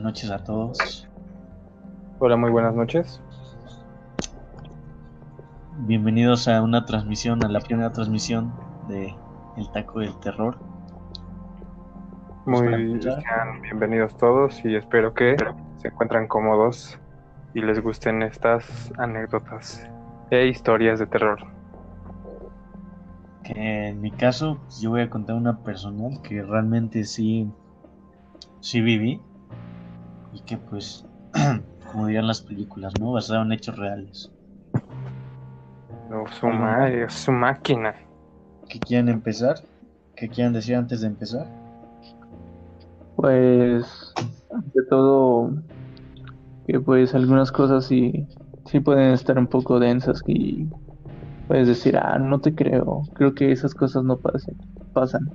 Buenas 0.00 0.14
noches 0.14 0.30
a 0.30 0.42
todos. 0.42 1.08
Hola, 2.20 2.34
muy 2.34 2.50
buenas 2.50 2.74
noches. 2.74 3.20
Bienvenidos 5.80 6.48
a 6.48 6.62
una 6.62 6.86
transmisión, 6.86 7.44
a 7.44 7.48
la 7.48 7.60
primera 7.60 7.92
transmisión 7.92 8.50
de 8.88 9.14
El 9.58 9.70
Taco 9.72 10.00
del 10.00 10.18
Terror. 10.20 10.56
Muy 12.46 12.96
bienvenidos 13.60 14.16
todos 14.16 14.64
y 14.64 14.74
espero 14.74 15.12
que 15.12 15.36
se 15.76 15.88
encuentran 15.88 16.28
cómodos 16.28 16.98
y 17.52 17.60
les 17.60 17.82
gusten 17.82 18.22
estas 18.22 18.90
anécdotas 18.96 19.86
e 20.30 20.46
historias 20.46 20.98
de 20.98 21.08
terror. 21.08 21.40
Que 23.44 23.88
en 23.88 24.00
mi 24.00 24.12
caso, 24.12 24.60
pues, 24.62 24.80
yo 24.80 24.88
voy 24.88 25.02
a 25.02 25.10
contar 25.10 25.36
una 25.36 25.58
personal 25.58 26.22
que 26.22 26.40
realmente 26.40 27.04
sí, 27.04 27.52
sí 28.60 28.80
viví 28.80 29.20
y 30.32 30.40
que 30.40 30.56
pues, 30.56 31.04
como 31.92 32.06
dirían 32.06 32.26
las 32.26 32.40
películas, 32.40 32.92
¿no? 33.00 33.12
Basada 33.12 33.42
en 33.42 33.52
hechos 33.52 33.76
reales. 33.76 34.30
No, 36.08 36.24
su, 36.28 36.48
su 37.08 37.32
máquina. 37.32 37.94
¿Qué 38.68 38.78
quieren 38.80 39.08
empezar? 39.08 39.56
¿Qué 40.16 40.28
quieren 40.28 40.52
decir 40.52 40.76
antes 40.76 41.00
de 41.00 41.06
empezar? 41.06 41.46
Pues, 43.16 44.14
de 44.74 44.82
todo, 44.88 45.52
que 46.66 46.80
pues 46.80 47.14
algunas 47.14 47.52
cosas 47.52 47.84
sí, 47.84 48.26
sí 48.66 48.80
pueden 48.80 49.12
estar 49.12 49.38
un 49.38 49.46
poco 49.46 49.78
densas 49.78 50.22
y 50.26 50.68
puedes 51.48 51.68
decir, 51.68 51.96
ah, 51.96 52.18
no 52.18 52.40
te 52.40 52.54
creo, 52.54 53.02
creo 53.14 53.34
que 53.34 53.52
esas 53.52 53.74
cosas 53.74 54.04
no 54.04 54.16
pasen, 54.16 54.56
pasan. 54.92 55.30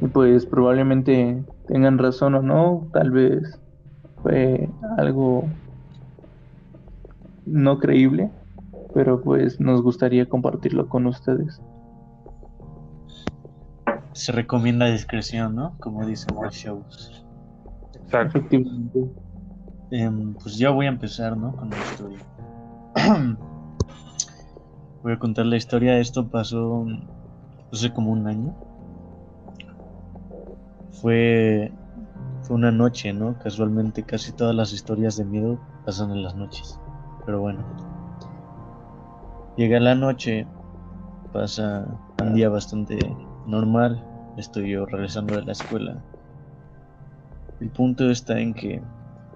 Y 0.00 0.06
pues 0.08 0.46
probablemente 0.46 1.42
tengan 1.66 1.98
razón 1.98 2.34
o 2.34 2.42
no, 2.42 2.88
tal 2.92 3.10
vez 3.10 3.60
fue 4.22 4.68
algo 4.98 5.48
no 7.46 7.78
creíble, 7.78 8.30
pero 8.94 9.20
pues 9.20 9.60
nos 9.60 9.82
gustaría 9.82 10.28
compartirlo 10.28 10.88
con 10.88 11.06
ustedes. 11.06 11.60
Se 14.12 14.32
recomienda 14.32 14.86
discreción, 14.86 15.56
¿no? 15.56 15.76
Como 15.80 16.06
dicen 16.06 16.36
los 16.40 16.54
shows. 16.54 17.24
Exacto. 17.94 18.38
Efectivamente. 18.38 19.10
Em, 19.90 20.34
pues 20.34 20.56
ya 20.56 20.70
voy 20.70 20.86
a 20.86 20.90
empezar, 20.90 21.36
¿no? 21.36 21.54
Con 21.56 21.70
la 21.70 21.76
historia. 21.76 22.18
voy 25.02 25.12
a 25.12 25.18
contar 25.18 25.46
la 25.46 25.56
historia. 25.56 25.98
Esto 25.98 26.28
pasó 26.28 26.86
hace 27.72 27.92
como 27.92 28.12
un 28.12 28.26
año. 28.26 28.54
Fue, 31.00 31.72
fue 32.42 32.56
una 32.56 32.70
noche, 32.70 33.12
¿no? 33.12 33.38
Casualmente 33.38 34.04
casi 34.04 34.32
todas 34.32 34.54
las 34.54 34.72
historias 34.72 35.16
de 35.16 35.24
miedo 35.24 35.58
pasan 35.84 36.10
en 36.10 36.22
las 36.22 36.34
noches. 36.34 36.78
Pero 37.24 37.40
bueno. 37.40 37.64
Llega 39.56 39.80
la 39.80 39.94
noche. 39.94 40.46
Pasa 41.32 41.86
un 42.18 42.34
día 42.34 42.48
bastante 42.48 42.98
normal. 43.46 44.04
Estoy 44.36 44.70
yo 44.70 44.86
regresando 44.86 45.36
de 45.36 45.44
la 45.44 45.52
escuela. 45.52 46.02
El 47.60 47.70
punto 47.70 48.10
está 48.10 48.38
en 48.40 48.54
que 48.54 48.82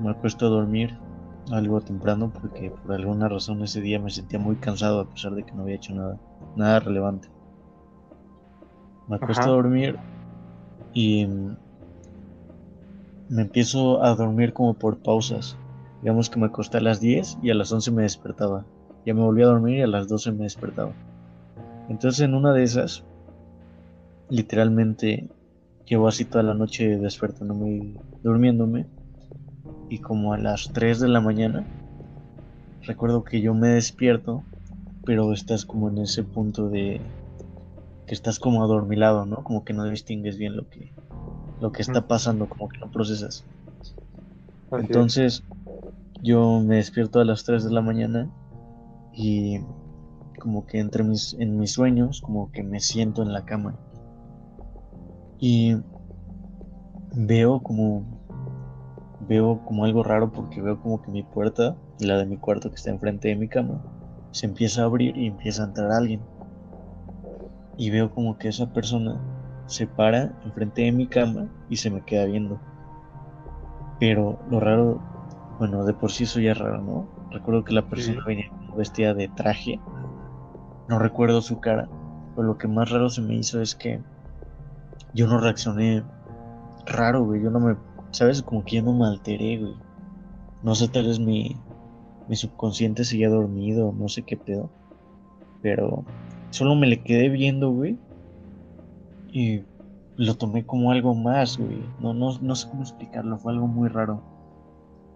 me 0.01 0.11
acuesto 0.11 0.47
a 0.47 0.51
dormir 0.51 0.97
algo 1.51 1.81
temprano 1.81 2.33
porque 2.33 2.71
por 2.71 2.93
alguna 2.93 3.29
razón 3.29 3.63
ese 3.63 3.81
día 3.81 3.99
me 3.99 4.11
sentía 4.11 4.39
muy 4.39 4.57
cansado 4.57 5.01
a 5.01 5.09
pesar 5.09 5.33
de 5.33 5.45
que 5.45 5.53
no 5.53 5.63
había 5.63 5.77
hecho 5.77 5.95
nada, 5.95 6.19
nada 6.57 6.81
relevante. 6.81 7.29
Me 9.09 9.17
acuesto 9.17 9.43
Ajá. 9.43 9.51
a 9.51 9.55
dormir 9.55 9.99
y 10.93 11.27
mm, 11.27 11.57
me 13.29 13.43
empiezo 13.43 14.03
a 14.03 14.15
dormir 14.15 14.53
como 14.53 14.75
por 14.75 14.99
pausas. 14.99 15.57
Digamos 16.03 16.31
que 16.31 16.39
me 16.39 16.47
acosté 16.47 16.79
a 16.79 16.81
las 16.81 17.01
10 17.01 17.39
y 17.43 17.51
a 17.51 17.55
las 17.55 17.73
11 17.73 17.91
me 17.91 18.03
despertaba. 18.03 18.65
Ya 19.05 19.15
me 19.15 19.23
volví 19.23 19.43
a 19.43 19.47
dormir 19.47 19.79
y 19.79 19.83
a 19.83 19.87
las 19.87 20.09
12 20.09 20.33
me 20.33 20.45
despertaba. 20.45 20.93
Entonces 21.89 22.21
en 22.21 22.35
una 22.35 22.53
de 22.53 22.63
esas, 22.63 23.05
literalmente 24.31 25.29
llevo 25.87 26.09
así 26.09 26.25
toda 26.25 26.45
la 26.45 26.55
noche 26.55 26.99
despertándome 26.99 27.71
y 27.71 27.97
durmiéndome. 28.23 28.87
Y 29.91 29.99
como 29.99 30.35
a 30.35 30.39
las 30.39 30.71
3 30.73 31.01
de 31.01 31.09
la 31.09 31.21
mañana, 31.21 31.65
recuerdo 32.83 33.25
que 33.25 33.41
yo 33.41 33.55
me 33.55 33.69
despierto, 33.69 34.43
pero 35.05 35.33
estás 35.33 35.65
como 35.65 35.89
en 35.89 35.99
ese 35.99 36.23
punto 36.23 36.69
de 36.69 37.01
que 38.09 38.15
estás 38.15 38.41
como 38.41 38.65
adormilado, 38.65 39.27
¿no? 39.27 39.45
Como 39.45 39.65
que 39.65 39.75
no 39.75 39.85
distingues 39.85 40.39
bien 40.39 40.57
lo 40.57 40.69
que 40.69 40.93
lo 41.61 41.73
que 41.73 41.83
está 41.83 42.07
pasando, 42.07 42.49
como 42.49 42.69
que 42.69 42.79
no 42.79 42.91
procesas. 42.91 43.45
Así 44.71 44.83
es. 44.83 44.87
Entonces, 44.87 45.45
yo 46.23 46.61
me 46.61 46.77
despierto 46.77 47.21
a 47.21 47.25
las 47.25 47.45
3 47.45 47.65
de 47.65 47.71
la 47.71 47.83
mañana 47.83 48.31
y 49.13 49.61
como 50.41 50.67
que 50.67 50.79
entre 50.79 51.03
mis, 51.05 51.35
en 51.35 51.59
mis 51.59 51.73
sueños, 51.73 52.21
como 52.21 52.51
que 52.53 52.63
me 52.63 52.81
siento 52.81 53.23
en 53.23 53.33
la 53.33 53.45
cama. 53.45 53.77
Y 55.41 55.77
veo 57.15 57.61
como 57.61 58.05
veo 59.29 59.61
como 59.65 59.85
algo 59.85 60.03
raro 60.03 60.33
porque 60.33 60.63
veo 60.63 60.81
como 60.81 61.03
que 61.03 61.11
mi 61.11 61.23
puerta, 61.23 61.77
la 62.01 62.17
de 62.19 62.27
mi 62.27 62.39
cuarto 62.39 62.71
que 62.71 62.77
está 62.77 62.91
enfrente 62.91 63.29
de 63.29 63.37
mi 63.37 63.49
cama, 63.49 63.83
se 64.31 64.47
empieza 64.47 64.83
a 64.83 64.85
abrir 64.85 65.17
y 65.17 65.27
empieza 65.27 65.65
a 65.65 65.67
entrar 65.67 65.91
alguien. 65.93 66.21
Y 67.79 67.91
veo 67.91 68.11
como 68.13 68.37
que 68.37 68.49
esa 68.49 68.73
persona 68.73 69.19
se 69.67 69.87
para 69.87 70.33
enfrente 70.45 70.83
de 70.83 70.93
mi 70.93 71.07
cama 71.09 71.47
y 71.71 71.77
se 71.77 71.91
me 71.91 72.03
queda 72.03 72.27
viendo. 72.27 72.61
Pero 74.01 74.39
lo 74.51 74.61
raro, 74.61 75.01
bueno, 75.59 75.85
de 75.85 75.95
por 75.95 76.11
sí 76.11 76.25
eso 76.25 76.41
ya 76.41 76.53
es 76.53 76.59
raro, 76.59 76.83
¿no? 76.83 77.09
Recuerdo 77.31 77.65
que 77.65 77.73
la 77.75 77.89
persona 77.89 78.19
Sí. 78.21 78.27
venía 78.27 78.51
vestida 78.77 79.15
de 79.15 79.29
traje. 79.29 79.81
No 80.89 80.99
recuerdo 80.99 81.41
su 81.41 81.61
cara. 81.61 81.89
Pero 82.35 82.47
lo 82.49 82.59
que 82.59 82.69
más 82.69 82.91
raro 82.91 83.11
se 83.11 83.23
me 83.23 83.35
hizo 83.35 83.61
es 83.61 83.75
que 83.75 84.01
yo 85.15 85.27
no 85.27 85.41
reaccioné 85.41 86.03
raro, 86.87 87.25
güey. 87.25 87.43
Yo 87.43 87.51
no 87.51 87.61
me, 87.61 87.77
¿sabes? 88.13 88.43
Como 88.43 88.65
que 88.65 88.77
yo 88.77 88.83
no 88.83 88.93
me 88.93 89.07
alteré, 89.07 89.59
güey. 89.59 89.75
No 90.63 90.75
sé, 90.75 90.89
tal 90.89 91.07
vez 91.07 91.19
mi, 91.21 91.57
mi 92.29 92.37
subconsciente 92.37 93.05
seguía 93.05 93.29
dormido, 93.29 93.93
no 93.97 94.09
sé 94.09 94.25
qué 94.25 94.37
pedo. 94.37 94.71
Pero 95.63 96.05
solo 96.51 96.75
me 96.75 96.87
le 96.87 97.03
quedé 97.03 97.29
viendo, 97.29 97.71
güey. 97.71 97.99
Y 99.33 99.63
lo 100.17 100.35
tomé 100.37 100.65
como 100.65 100.91
algo 100.91 101.15
más, 101.15 101.59
güey. 101.59 101.79
No, 102.01 102.13
no, 102.15 102.39
no 102.41 102.55
sé 102.55 102.69
cómo 102.69 102.83
explicarlo, 102.83 103.39
fue 103.39 103.53
algo 103.53 103.67
muy 103.67 103.89
raro. 103.89 104.23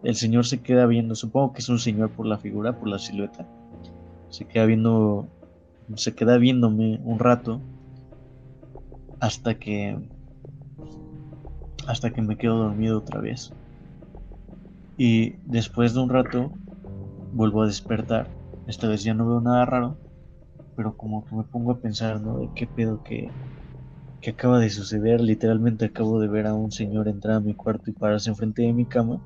El 0.03 0.17
señor 0.17 0.47
se 0.47 0.61
queda 0.63 0.87
viendo, 0.87 1.15
supongo 1.15 1.53
que 1.53 1.61
es 1.61 1.69
un 1.69 1.79
señor 1.79 2.11
por 2.11 2.27
la 2.27 2.39
figura, 2.39 2.79
por 2.79 2.89
la 2.89 2.99
silueta. 2.99 3.47
Se 4.31 4.47
queda 4.47 4.65
viendo, 4.67 5.29
se 5.97 6.15
queda 6.15 6.39
viéndome 6.39 7.01
un 7.05 7.19
rato 7.19 7.61
hasta 9.21 9.55
que 9.59 9.97
hasta 11.87 12.11
que 12.11 12.23
me 12.23 12.37
quedo 12.37 12.59
dormido 12.59 12.99
otra 12.99 13.21
vez. 13.21 13.53
Y 14.97 15.31
después 15.47 15.95
de 15.95 16.01
un 16.01 16.09
rato 16.09 16.53
vuelvo 17.33 17.63
a 17.63 17.67
despertar. 17.67 18.29
Esta 18.67 18.89
vez 18.89 19.03
ya 19.03 19.15
no 19.15 19.27
veo 19.27 19.41
nada 19.41 19.65
raro, 19.65 19.97
pero 20.77 20.97
como 20.97 21.25
que 21.25 21.35
me 21.35 21.45
pongo 21.45 21.73
a 21.73 21.79
pensar, 21.79 22.21
¿no? 22.21 22.39
De 22.39 22.49
qué 22.55 22.67
pedo 22.67 23.03
que, 23.03 23.31
que 24.21 24.31
acaba 24.31 24.59
de 24.59 24.71
suceder. 24.71 25.21
Literalmente 25.21 25.87
acabo 25.87 26.21
de 26.21 26.29
ver 26.29 26.47
a 26.47 26.55
un 26.55 26.71
señor 26.71 27.09
entrar 27.09 27.37
a 27.37 27.41
mi 27.41 27.55
cuarto 27.55 27.91
y 27.91 27.95
pararse 27.95 28.31
enfrente 28.31 28.63
de 28.63 28.73
mi 28.73 28.85
cama 28.85 29.21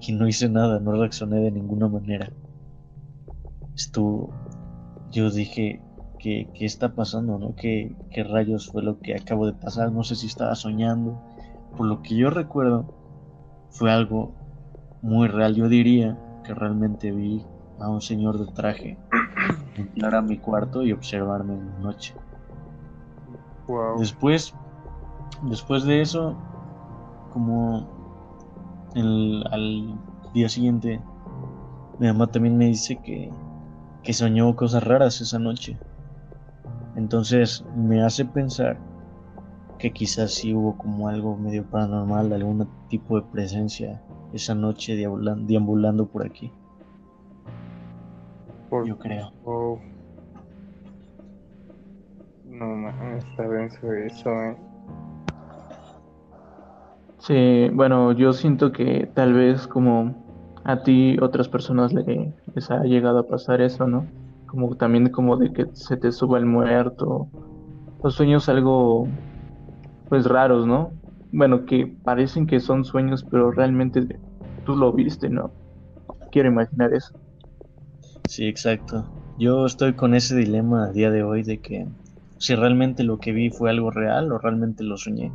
y 0.00 0.12
no 0.12 0.28
hice 0.28 0.48
nada, 0.48 0.80
no 0.80 0.92
reaccioné 0.92 1.40
de 1.40 1.50
ninguna 1.50 1.88
manera. 1.88 2.30
Estuvo, 3.76 4.32
yo 5.10 5.30
dije, 5.30 5.80
¿qué, 6.18 6.48
qué 6.54 6.64
está 6.64 6.94
pasando, 6.94 7.38
no? 7.38 7.54
¿Qué, 7.54 7.94
¿Qué 8.10 8.24
rayos 8.24 8.70
fue 8.70 8.82
lo 8.82 9.00
que 9.00 9.14
acabo 9.14 9.46
de 9.46 9.52
pasar? 9.52 9.92
No 9.92 10.02
sé 10.02 10.16
si 10.16 10.26
estaba 10.26 10.54
soñando. 10.54 11.20
Por 11.76 11.86
lo 11.86 12.02
que 12.02 12.16
yo 12.16 12.30
recuerdo, 12.30 12.86
fue 13.70 13.92
algo 13.92 14.34
muy 15.02 15.28
real. 15.28 15.54
Yo 15.54 15.68
diría 15.68 16.18
que 16.44 16.54
realmente 16.54 17.12
vi 17.12 17.44
a 17.78 17.88
un 17.88 18.00
señor 18.00 18.38
de 18.38 18.52
traje 18.52 18.98
entrar 19.76 20.14
a 20.14 20.22
mi 20.22 20.38
cuarto 20.38 20.82
y 20.82 20.92
observarme 20.92 21.54
en 21.54 21.66
la 21.70 21.78
noche. 21.78 22.14
Wow. 23.66 23.98
Después, 23.98 24.54
después 25.42 25.84
de 25.84 26.00
eso, 26.00 26.34
como 27.32 27.86
el, 28.94 29.44
al 29.50 29.94
día 30.32 30.48
siguiente, 30.48 31.00
mi 31.98 32.06
mamá 32.06 32.28
también 32.28 32.56
me 32.56 32.66
dice 32.66 32.96
que, 32.96 33.30
que 34.02 34.12
soñó 34.12 34.54
cosas 34.56 34.84
raras 34.84 35.20
esa 35.20 35.38
noche. 35.38 35.78
Entonces 36.96 37.64
me 37.76 38.02
hace 38.02 38.24
pensar 38.24 38.78
que 39.78 39.92
quizás 39.92 40.32
sí 40.34 40.54
hubo 40.54 40.76
como 40.76 41.08
algo 41.08 41.36
medio 41.36 41.64
paranormal, 41.64 42.32
algún 42.32 42.68
tipo 42.88 43.20
de 43.20 43.26
presencia 43.30 44.02
esa 44.32 44.54
noche 44.54 44.96
deambulan- 44.96 45.46
deambulando 45.46 46.06
por 46.06 46.26
aquí, 46.26 46.52
Por- 48.68 48.86
yo 48.86 48.98
creo. 48.98 49.32
No 52.44 52.66
mames, 52.66 53.24
está 53.24 53.48
denso 53.48 53.92
eso, 53.92 54.30
eh. 54.30 54.56
Sí, 57.20 57.68
bueno, 57.72 58.12
yo 58.12 58.32
siento 58.32 58.72
que 58.72 59.10
tal 59.14 59.34
vez 59.34 59.66
como 59.66 60.14
a 60.64 60.82
ti 60.82 61.16
otras 61.20 61.48
personas 61.48 61.92
le, 61.92 62.34
les 62.54 62.70
ha 62.70 62.82
llegado 62.84 63.18
a 63.20 63.26
pasar 63.26 63.60
eso, 63.60 63.86
¿no? 63.86 64.08
Como 64.46 64.76
también 64.76 65.10
como 65.10 65.36
de 65.36 65.52
que 65.52 65.66
se 65.74 65.96
te 65.96 66.12
suba 66.12 66.38
el 66.38 66.46
muerto. 66.46 67.28
Los 68.02 68.14
sueños 68.14 68.48
algo 68.48 69.08
pues 70.08 70.26
raros, 70.26 70.66
¿no? 70.66 70.92
Bueno, 71.30 71.66
que 71.66 71.94
parecen 72.02 72.46
que 72.46 72.60
son 72.60 72.84
sueños, 72.84 73.24
pero 73.30 73.50
realmente 73.50 74.06
tú 74.64 74.76
lo 74.76 74.92
viste, 74.92 75.28
¿no? 75.28 75.52
Quiero 76.30 76.48
imaginar 76.48 76.94
eso. 76.94 77.14
Sí, 78.28 78.46
exacto. 78.46 79.06
Yo 79.38 79.64
estoy 79.66 79.94
con 79.94 80.14
ese 80.14 80.36
dilema 80.36 80.84
a 80.84 80.92
día 80.92 81.10
de 81.10 81.22
hoy 81.22 81.42
de 81.42 81.60
que 81.60 81.86
si 82.38 82.54
realmente 82.54 83.02
lo 83.02 83.18
que 83.18 83.32
vi 83.32 83.50
fue 83.50 83.70
algo 83.70 83.90
real 83.90 84.30
o 84.32 84.38
realmente 84.38 84.84
lo 84.84 84.96
soñé. 84.96 85.32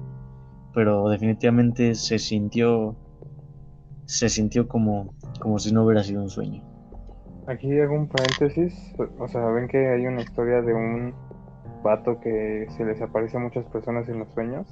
Pero 0.73 1.09
definitivamente 1.09 1.95
se 1.95 2.19
sintió 2.19 2.95
se 4.05 4.29
sintió 4.29 4.67
como 4.67 5.13
como 5.39 5.59
si 5.59 5.73
no 5.73 5.83
hubiera 5.83 6.03
sido 6.03 6.21
un 6.21 6.29
sueño. 6.29 6.63
Aquí 7.47 7.79
hago 7.79 7.95
un 7.95 8.07
paréntesis, 8.07 8.73
o 9.19 9.27
sea, 9.27 9.45
ven 9.47 9.67
que 9.67 9.77
hay 9.89 10.05
una 10.05 10.21
historia 10.21 10.61
de 10.61 10.73
un 10.73 11.13
vato 11.83 12.19
que 12.21 12.67
se 12.77 12.85
les 12.85 13.01
aparece 13.01 13.37
a 13.37 13.41
muchas 13.41 13.65
personas 13.65 14.07
en 14.07 14.19
los 14.19 14.29
sueños, 14.33 14.67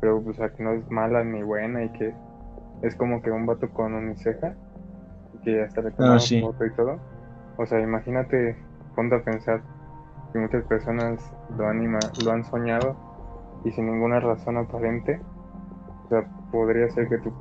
pero 0.00 0.18
o 0.18 0.32
sea, 0.34 0.50
que 0.50 0.62
no 0.62 0.72
es 0.72 0.90
mala 0.90 1.24
ni 1.24 1.42
buena 1.42 1.84
y 1.84 1.88
que 1.92 2.12
es 2.82 2.94
como 2.96 3.22
que 3.22 3.30
un 3.30 3.46
vato 3.46 3.70
con 3.70 3.94
uniceja 3.94 4.54
y 5.34 5.38
que 5.44 5.62
hasta 5.62 5.80
le 5.80 5.90
Ah, 5.98 6.18
toman 6.18 6.20
sí. 6.20 6.40
foto 6.40 6.66
y 6.66 6.74
todo. 6.74 7.00
O 7.62 7.66
sea, 7.66 7.80
imagínate, 7.80 8.56
ponte 8.96 9.14
a 9.14 9.22
pensar 9.22 9.62
que 10.32 10.38
muchas 10.40 10.64
personas 10.64 11.20
lo 11.56 11.68
han, 11.68 11.80
ima- 11.80 12.10
lo 12.24 12.32
han 12.32 12.44
soñado 12.44 12.96
y 13.64 13.70
sin 13.70 13.86
ninguna 13.86 14.18
razón 14.18 14.56
aparente. 14.56 15.20
O 16.04 16.08
sea, 16.08 16.26
podría 16.50 16.90
ser 16.90 17.08
que 17.08 17.18
tú 17.18 17.32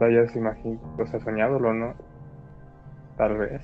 lo 0.00 0.06
hayas 0.06 0.34
imagi- 0.34 0.80
o 0.98 1.06
sea, 1.06 1.20
soñado, 1.20 1.56
¿o 1.58 1.72
no? 1.74 1.94
Tal 3.18 3.36
vez. 3.36 3.60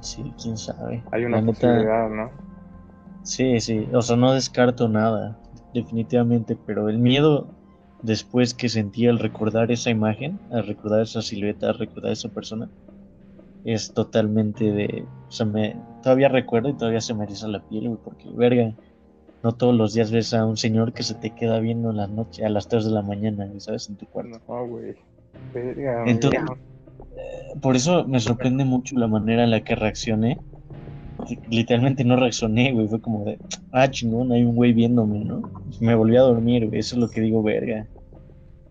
Sí, 0.00 0.32
quién 0.40 0.56
sabe. 0.56 1.02
Hay 1.12 1.24
una 1.24 1.40
neta, 1.42 1.52
posibilidad, 1.52 2.08
¿no? 2.08 2.30
Sí, 3.22 3.60
sí, 3.60 3.86
o 3.92 4.00
sea, 4.00 4.16
no 4.16 4.32
descarto 4.32 4.88
nada, 4.88 5.36
definitivamente, 5.74 6.56
pero 6.66 6.88
el 6.88 6.98
miedo 6.98 7.48
después 8.02 8.54
que 8.54 8.68
sentí 8.70 9.06
al 9.06 9.18
recordar 9.18 9.70
esa 9.70 9.90
imagen, 9.90 10.40
al 10.50 10.66
recordar 10.66 11.02
esa 11.02 11.20
silueta, 11.20 11.68
al 11.68 11.78
recordar 11.78 12.12
esa 12.12 12.30
persona, 12.30 12.70
es 13.64 13.92
totalmente 13.92 14.70
de, 14.72 15.04
o 15.28 15.32
sea, 15.32 15.46
me, 15.46 15.76
todavía 16.02 16.28
recuerdo 16.28 16.68
y 16.70 16.74
todavía 16.74 17.00
se 17.00 17.14
me 17.14 17.24
eriza 17.24 17.48
la 17.48 17.60
piel, 17.60 17.88
güey, 17.88 18.00
porque, 18.02 18.28
verga, 18.30 18.72
no 19.42 19.52
todos 19.52 19.74
los 19.74 19.94
días 19.94 20.10
ves 20.10 20.34
a 20.34 20.44
un 20.44 20.56
señor 20.56 20.92
que 20.92 21.02
se 21.02 21.14
te 21.14 21.30
queda 21.30 21.60
viendo 21.60 21.90
en 21.90 21.96
la 21.98 22.06
noche, 22.06 22.44
a 22.44 22.48
las 22.48 22.68
3 22.68 22.84
de 22.86 22.90
la 22.90 23.02
mañana, 23.02 23.48
¿sabes? 23.58 23.88
En 23.88 23.96
tu 23.96 24.06
cuarto. 24.06 24.40
No, 24.48 24.66
güey. 24.66 24.94
Verga, 25.54 26.04
Entonces- 26.06 26.40
amigo. 26.40 26.56
Por 27.60 27.74
eso 27.76 28.06
me 28.06 28.20
sorprende 28.20 28.64
mucho 28.64 28.96
la 28.96 29.08
manera 29.08 29.44
en 29.44 29.50
la 29.50 29.64
que 29.64 29.74
reaccioné. 29.74 30.38
Literalmente 31.50 32.04
no 32.04 32.16
reaccioné, 32.16 32.72
güey. 32.72 32.86
Fue 32.86 33.00
como 33.00 33.24
de, 33.24 33.38
ah, 33.72 33.90
chingón, 33.90 34.30
hay 34.30 34.44
un 34.44 34.54
güey 34.54 34.72
viéndome, 34.72 35.24
¿no? 35.24 35.42
Me 35.80 35.94
volví 35.94 36.16
a 36.16 36.20
dormir, 36.20 36.68
güey. 36.68 36.78
Eso 36.78 36.94
es 36.94 37.00
lo 37.00 37.08
que 37.08 37.20
digo, 37.20 37.42
verga. 37.42 37.86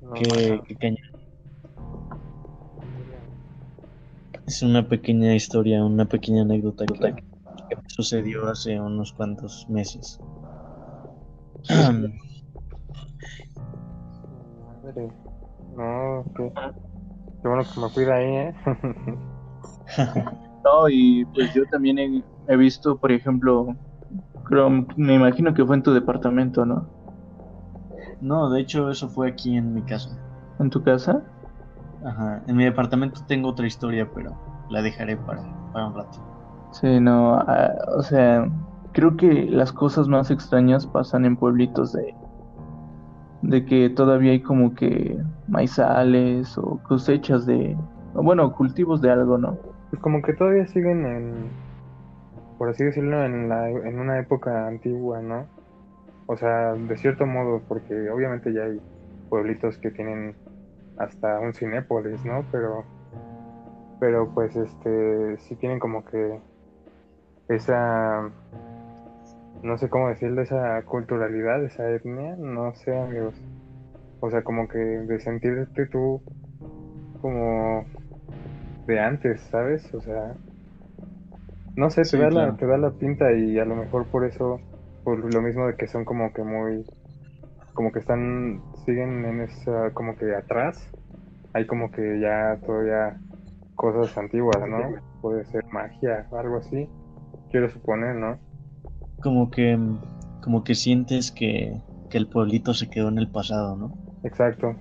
No, 0.02 0.14
Qué, 0.14 0.62
qué 0.66 0.76
cañón. 0.76 1.07
Es 4.48 4.62
una 4.62 4.88
pequeña 4.88 5.36
historia, 5.36 5.84
una 5.84 6.06
pequeña 6.06 6.44
anécdota 6.44 6.86
que, 6.86 6.94
que 6.94 7.76
me 7.76 7.82
sucedió 7.88 8.48
hace 8.48 8.80
unos 8.80 9.12
cuantos 9.12 9.68
meses. 9.70 10.20
Madre. 11.70 12.18
No, 15.76 16.24
qué, 16.36 16.52
qué 17.42 17.48
bueno 17.48 17.64
que 17.74 17.82
me 17.82 17.90
cuida 17.90 18.16
ahí, 18.16 18.36
¿eh? 18.36 18.56
No, 20.64 20.90
y 20.90 21.26
pues 21.34 21.54
yo 21.54 21.64
también 21.72 21.98
he, 21.98 22.22
he 22.50 22.58
visto, 22.58 22.98
por 22.98 23.12
ejemplo, 23.12 23.74
creo, 24.46 24.70
me 24.70 25.16
imagino 25.16 25.54
que 25.54 25.66
fue 25.66 25.78
en 25.78 25.84
tu 25.84 25.94
departamento, 25.94 26.66
¿no? 26.66 26.88
No, 28.20 28.50
de 28.50 28.62
hecho, 28.62 28.92
eso 28.92 29.08
fue 29.08 29.30
aquí 29.30 29.56
en 29.56 29.74
mi 29.74 29.82
casa. 29.84 30.10
En 30.60 30.70
tu 30.70 30.84
casa. 30.84 31.24
Ajá. 32.06 32.42
En 32.48 32.56
mi 32.56 32.66
departamento 32.66 33.22
tengo 33.28 33.50
otra 33.50 33.68
historia, 33.68 34.08
pero 34.14 34.36
la 34.70 34.82
dejaré 34.82 35.18
para, 35.18 35.42
para 35.74 35.88
un 35.88 35.96
rato. 35.96 36.20
Sí, 36.72 37.00
no, 37.00 37.36
ah, 37.36 37.74
o 37.98 38.04
sea, 38.04 38.48
creo 38.92 39.16
que 39.16 39.46
las 39.46 39.72
cosas 39.72 40.08
más 40.08 40.32
extrañas 40.32 40.86
pasan 40.86 41.26
en 41.26 41.38
pueblitos 41.38 41.94
de, 41.94 42.14
de 43.42 43.66
que 43.66 43.90
todavía 43.90 44.32
hay 44.32 44.42
como 44.42 44.74
que 44.74 45.18
maizales 45.48 46.58
o 46.58 46.80
cosechas 46.84 47.46
de, 47.46 47.76
bueno, 48.14 48.54
cultivos 48.54 49.02
de 49.02 49.12
algo, 49.12 49.38
¿no? 49.38 49.58
Pues 49.90 50.02
como 50.02 50.22
que 50.22 50.34
todavía 50.34 50.68
siguen 50.68 51.06
en, 51.06 51.34
por 52.58 52.70
así 52.70 52.84
decirlo, 52.84 53.24
en, 53.24 53.50
la, 53.50 53.70
en 53.70 54.00
una 54.00 54.20
época 54.20 54.68
antigua, 54.68 55.22
¿no? 55.22 55.46
O 56.26 56.36
sea, 56.36 56.74
de 56.74 56.98
cierto 56.98 57.26
modo, 57.26 57.62
porque 57.68 58.10
obviamente 58.10 58.52
ya 58.54 58.64
hay 58.64 58.82
pueblitos 59.30 59.78
que 59.78 59.92
tienen 59.92 60.36
hasta 60.98 61.40
un 61.40 61.54
cinépolis, 61.54 62.24
¿no? 62.26 62.44
Pero, 62.52 62.86
pero 64.00 64.34
pues 64.34 64.56
este, 64.56 65.38
sí 65.40 65.56
tienen 65.56 65.80
como 65.80 66.06
que 66.06 66.40
esa, 67.50 68.30
no 69.64 69.78
sé 69.78 69.90
cómo 69.90 70.10
decirlo, 70.10 70.42
esa 70.42 70.82
culturalidad, 70.84 71.64
esa 71.64 71.90
etnia, 71.90 72.36
no 72.38 72.74
sé, 72.76 72.98
amigos. 72.98 73.36
O 74.20 74.30
sea, 74.32 74.44
como 74.44 74.68
que 74.68 74.78
de 74.80 75.20
sentirte 75.20 75.86
tú 75.88 76.22
como 77.22 77.86
de 78.88 79.00
antes, 79.00 79.42
¿sabes? 79.52 79.94
O 79.94 80.02
sea, 80.02 80.36
no 81.76 81.90
sé, 81.90 82.06
te 82.06 82.18
Sí, 82.18 82.18
da 82.18 82.30
claro. 82.30 82.52
la, 82.52 82.58
te 82.58 82.66
da 82.66 82.78
la 82.78 82.92
pinta 82.92 83.32
y 83.34 83.60
a 83.60 83.66
lo 83.66 83.76
mejor 83.76 84.08
por 84.08 84.26
eso, 84.26 84.60
por 85.04 85.20
lo 85.34 85.42
mismo 85.42 85.68
de 85.68 85.76
que 85.76 85.88
son 85.88 86.06
como 86.06 86.34
que 86.34 86.44
muy, 86.44 86.86
como 87.74 87.92
que 87.92 88.00
están, 88.00 88.62
siguen 88.86 89.26
en 89.26 89.42
esa, 89.42 89.92
como 89.94 90.16
que 90.18 90.34
atrás, 90.36 90.90
hay 91.58 91.66
como 91.66 91.90
que 91.90 92.20
ya 92.20 92.60
todavía 92.66 93.20
cosas 93.74 94.16
antiguas, 94.16 94.58
¿no? 94.70 94.78
Puede 95.22 95.44
ser 95.46 95.66
magia, 95.72 96.28
algo 96.32 96.58
así, 96.58 96.88
quiero 97.50 97.68
suponer, 97.70 98.16
¿no? 98.16 98.38
Como 99.22 99.50
que, 99.50 99.78
como 100.44 100.64
que 100.64 100.76
sientes 100.76 101.32
que, 101.32 101.82
que 102.12 102.18
el 102.20 102.30
pueblito 102.30 102.76
se 102.76 102.90
quedó 102.90 103.10
en 103.10 103.18
el 103.18 103.32
pasado, 103.32 103.76
¿no? 103.76 103.92
Exacto. 104.24 104.76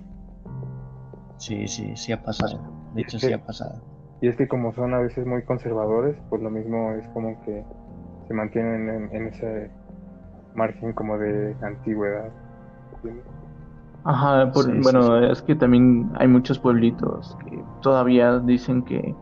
Sí, 1.39 1.67
sí, 1.67 1.95
sí 1.95 2.11
ha 2.11 2.21
pasado. 2.21 2.61
De 2.93 3.01
hecho, 3.01 3.17
sí 3.17 3.33
ha 3.33 3.43
pasado. 3.43 3.81
Y 4.21 4.27
es 4.27 4.35
que 4.35 4.47
como 4.47 4.71
son 4.73 4.93
a 4.93 4.99
veces 4.99 5.25
muy 5.25 5.43
conservadores, 5.43 6.15
pues 6.29 6.43
lo 6.43 6.51
mismo 6.51 6.91
es 6.93 7.07
como 7.09 7.41
que 7.43 7.63
se 8.27 8.33
mantienen 8.35 8.89
en, 8.89 9.15
en 9.15 9.27
ese 9.29 9.71
margen 10.53 10.93
como 10.93 11.17
de 11.17 11.55
antigüedad. 11.61 12.31
Ajá, 14.03 14.51
por- 14.51 14.65
Sí, 14.65 14.71
bueno, 14.81 15.19
sí. 15.19 15.25
es 15.31 15.41
que 15.41 15.55
también 15.55 16.09
hay 16.15 16.27
muchos 16.27 16.59
pueblitos 16.59 17.35
que 17.45 17.63
todavía 17.81 18.39
dicen 18.39 18.83
que 18.83 19.13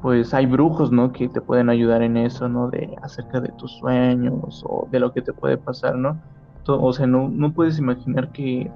pues 0.00 0.34
hay 0.34 0.46
brujos, 0.46 0.90
¿no? 0.90 1.12
Que 1.12 1.28
te 1.28 1.40
pueden 1.40 1.70
ayudar 1.70 2.02
en 2.02 2.16
eso, 2.16 2.48
¿no? 2.48 2.68
De 2.70 2.96
acerca 3.02 3.40
de 3.40 3.50
tus 3.58 3.72
sueños 3.78 4.62
o 4.66 4.88
de 4.90 4.98
lo 4.98 5.12
que 5.12 5.22
te 5.22 5.32
puede 5.32 5.58
pasar, 5.58 5.96
¿no? 5.96 6.20
O 6.66 6.92
sea, 6.92 7.06
no, 7.06 7.28
no 7.28 7.52
puedes 7.52 7.78
imaginar 7.78 8.30
que 8.32 8.68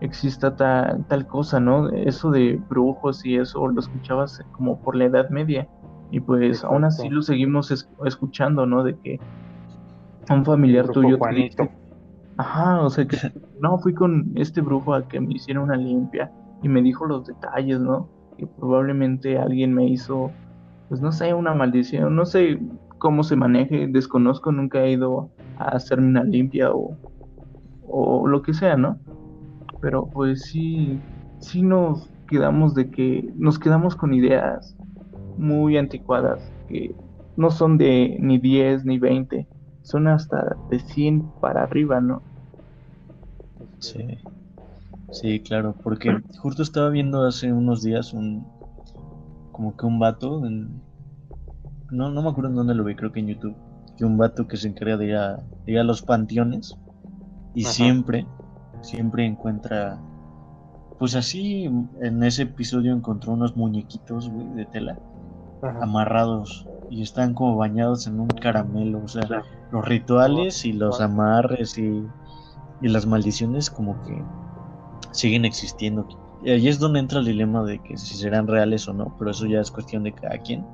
exista 0.00 0.54
ta- 0.56 0.98
tal 1.08 1.26
cosa, 1.26 1.58
¿no? 1.60 1.88
Eso 1.90 2.30
de 2.30 2.60
brujos 2.68 3.24
y 3.24 3.36
eso 3.36 3.66
lo 3.68 3.80
escuchabas 3.80 4.38
como 4.52 4.78
por 4.80 4.94
la 4.96 5.04
Edad 5.06 5.30
Media 5.30 5.66
y 6.10 6.20
pues 6.20 6.62
aún 6.64 6.84
así 6.84 7.02
Exacto. 7.02 7.14
lo 7.16 7.22
seguimos 7.22 7.70
es- 7.70 7.88
escuchando, 8.04 8.66
¿no? 8.66 8.84
De 8.84 8.98
que 8.98 9.20
un 10.30 10.44
familiar 10.44 10.88
tuyo 10.88 11.14
te 11.14 11.18
Juanito. 11.18 11.68
Ajá, 12.36 12.80
o 12.80 12.90
sea 12.90 13.06
que 13.06 13.16
no 13.60 13.78
fui 13.78 13.94
con 13.94 14.32
este 14.34 14.60
brujo 14.60 14.94
a 14.94 15.06
que 15.06 15.20
me 15.20 15.34
hiciera 15.34 15.60
una 15.60 15.76
limpia 15.76 16.32
y 16.62 16.68
me 16.68 16.82
dijo 16.82 17.06
los 17.06 17.26
detalles, 17.26 17.80
¿no? 17.80 18.08
Que 18.36 18.46
probablemente 18.46 19.38
alguien 19.38 19.72
me 19.72 19.86
hizo, 19.86 20.30
pues 20.88 21.00
no 21.00 21.12
sé, 21.12 21.32
una 21.32 21.54
maldición, 21.54 22.16
no 22.16 22.26
sé 22.26 22.58
cómo 22.98 23.22
se 23.22 23.36
maneje, 23.36 23.86
desconozco, 23.86 24.50
nunca 24.50 24.82
he 24.82 24.92
ido 24.92 25.30
a 25.58 25.68
hacerme 25.68 26.08
una 26.08 26.24
limpia 26.24 26.72
o, 26.72 26.96
o 27.86 28.26
lo 28.26 28.42
que 28.42 28.54
sea, 28.54 28.76
¿no? 28.76 28.98
Pero 29.80 30.06
pues 30.06 30.42
sí, 30.42 30.98
sí 31.38 31.62
nos 31.62 32.10
quedamos 32.28 32.74
de 32.74 32.90
que, 32.90 33.30
nos 33.36 33.58
quedamos 33.58 33.94
con 33.94 34.14
ideas 34.14 34.76
muy 35.36 35.76
anticuadas, 35.76 36.52
que 36.68 36.94
no 37.36 37.50
son 37.50 37.78
de 37.78 38.16
ni 38.20 38.38
10 38.38 38.84
ni 38.84 38.98
20, 38.98 39.46
son 39.84 40.08
hasta 40.08 40.56
de 40.70 40.80
100 40.80 41.30
para 41.40 41.62
arriba, 41.62 42.00
¿no? 42.00 42.22
Sí. 43.78 44.18
Sí, 45.12 45.40
claro, 45.40 45.76
porque 45.84 46.10
justo 46.38 46.62
estaba 46.62 46.88
viendo 46.90 47.24
hace 47.24 47.52
unos 47.52 47.82
días 47.84 48.12
un 48.12 48.44
como 49.52 49.76
que 49.76 49.86
un 49.86 50.00
vato 50.00 50.44
en- 50.44 50.82
no, 51.90 52.10
no 52.10 52.22
me 52.22 52.30
acuerdo 52.30 52.50
en 52.50 52.56
dónde 52.56 52.74
lo 52.74 52.82
vi, 52.82 52.96
creo 52.96 53.12
que 53.12 53.20
en 53.20 53.28
YouTube, 53.28 53.54
que 53.96 54.04
un 54.04 54.18
vato 54.18 54.48
que 54.48 54.56
se 54.56 54.66
encarga 54.66 54.96
de 54.96 55.06
ir 55.06 55.14
a, 55.14 55.36
de 55.64 55.72
ir 55.72 55.78
a 55.78 55.84
los 55.84 56.02
panteones 56.02 56.76
y 57.54 57.62
Ajá. 57.62 57.72
siempre, 57.74 58.26
siempre 58.82 59.24
encuentra 59.24 60.00
pues 60.98 61.14
así 61.14 61.64
en 61.64 62.22
ese 62.24 62.42
episodio 62.42 62.92
encontró 62.92 63.32
unos 63.32 63.56
muñequitos, 63.56 64.28
güey, 64.30 64.48
de 64.54 64.64
tela 64.66 64.98
amarrados 65.80 66.66
y 66.90 67.02
están 67.02 67.34
como 67.34 67.56
bañados 67.56 68.06
en 68.06 68.20
un 68.20 68.28
caramelo, 68.28 69.02
o 69.04 69.08
sea, 69.08 69.42
los 69.70 69.84
rituales 69.84 70.64
y 70.64 70.72
los 70.72 71.00
amarres 71.00 71.78
y, 71.78 72.06
y 72.80 72.88
las 72.88 73.06
maldiciones 73.06 73.70
como 73.70 74.00
que 74.04 74.22
siguen 75.12 75.44
existiendo. 75.44 76.06
Y 76.42 76.50
ahí 76.50 76.68
es 76.68 76.78
donde 76.78 77.00
entra 77.00 77.20
el 77.20 77.24
dilema 77.24 77.64
de 77.64 77.78
que 77.78 77.96
si 77.96 78.14
serán 78.14 78.46
reales 78.46 78.86
o 78.88 78.92
no, 78.92 79.14
pero 79.18 79.30
eso 79.30 79.46
ya 79.46 79.60
es 79.60 79.70
cuestión 79.70 80.02
de 80.02 80.12
cada 80.12 80.38
quien. 80.38 80.64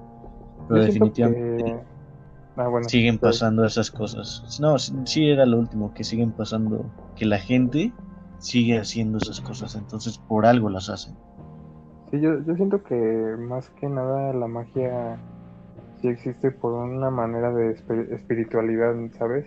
Pero 0.69 0.83
definitivamente 0.83 1.81
ah, 2.57 2.69
siguen 2.87 3.19
pasando 3.19 3.65
esas 3.65 3.91
cosas. 3.91 4.59
No, 4.61 4.79
sí 4.79 5.29
era 5.29 5.47
lo 5.47 5.59
último, 5.59 5.93
que 5.95 6.05
siguen 6.05 6.33
pasando, 6.33 6.85
que 7.17 7.25
la 7.25 7.39
gente 7.39 7.93
sigue 8.39 8.79
haciendo 8.79 9.19
esas 9.19 9.41
cosas, 9.41 9.77
entonces 9.77 10.19
por 10.19 10.47
algo 10.47 10.71
las 10.71 10.89
hacen. 10.89 11.15
Sí, 12.11 12.21
yo, 12.21 12.43
yo 12.45 12.57
siento 12.57 12.83
que 12.83 13.37
más 13.39 13.71
que 13.71 13.89
nada 13.89 14.33
la 14.33 14.49
magia 14.49 15.21
sí 16.01 16.09
existe 16.09 16.51
por 16.51 16.73
una 16.73 17.11
manera 17.11 17.53
de 17.53 17.73
espiritualidad, 18.11 18.95
¿sabes? 19.19 19.47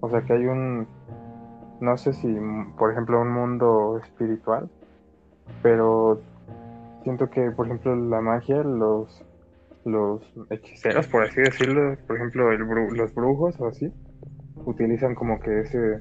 O 0.00 0.10
sea 0.10 0.22
que 0.22 0.32
hay 0.34 0.46
un, 0.46 0.86
no 1.80 1.96
sé 1.96 2.12
si, 2.12 2.36
por 2.78 2.92
ejemplo, 2.92 3.20
un 3.20 3.32
mundo 3.32 4.00
espiritual, 4.02 4.68
pero 5.62 6.20
siento 7.02 7.30
que, 7.30 7.50
por 7.50 7.66
ejemplo, 7.66 7.94
la 7.96 8.20
magia, 8.20 8.62
los 8.62 9.24
los 9.84 10.22
hechiceros, 10.48 11.06
por 11.08 11.24
así 11.24 11.42
decirlo, 11.42 11.94
por 12.06 12.16
ejemplo, 12.16 12.50
el 12.52 12.60
los 12.96 13.14
brujos 13.14 13.60
o 13.60 13.66
así, 13.66 13.92
utilizan 14.64 15.14
como 15.14 15.38
que 15.40 15.60
ese 15.60 16.00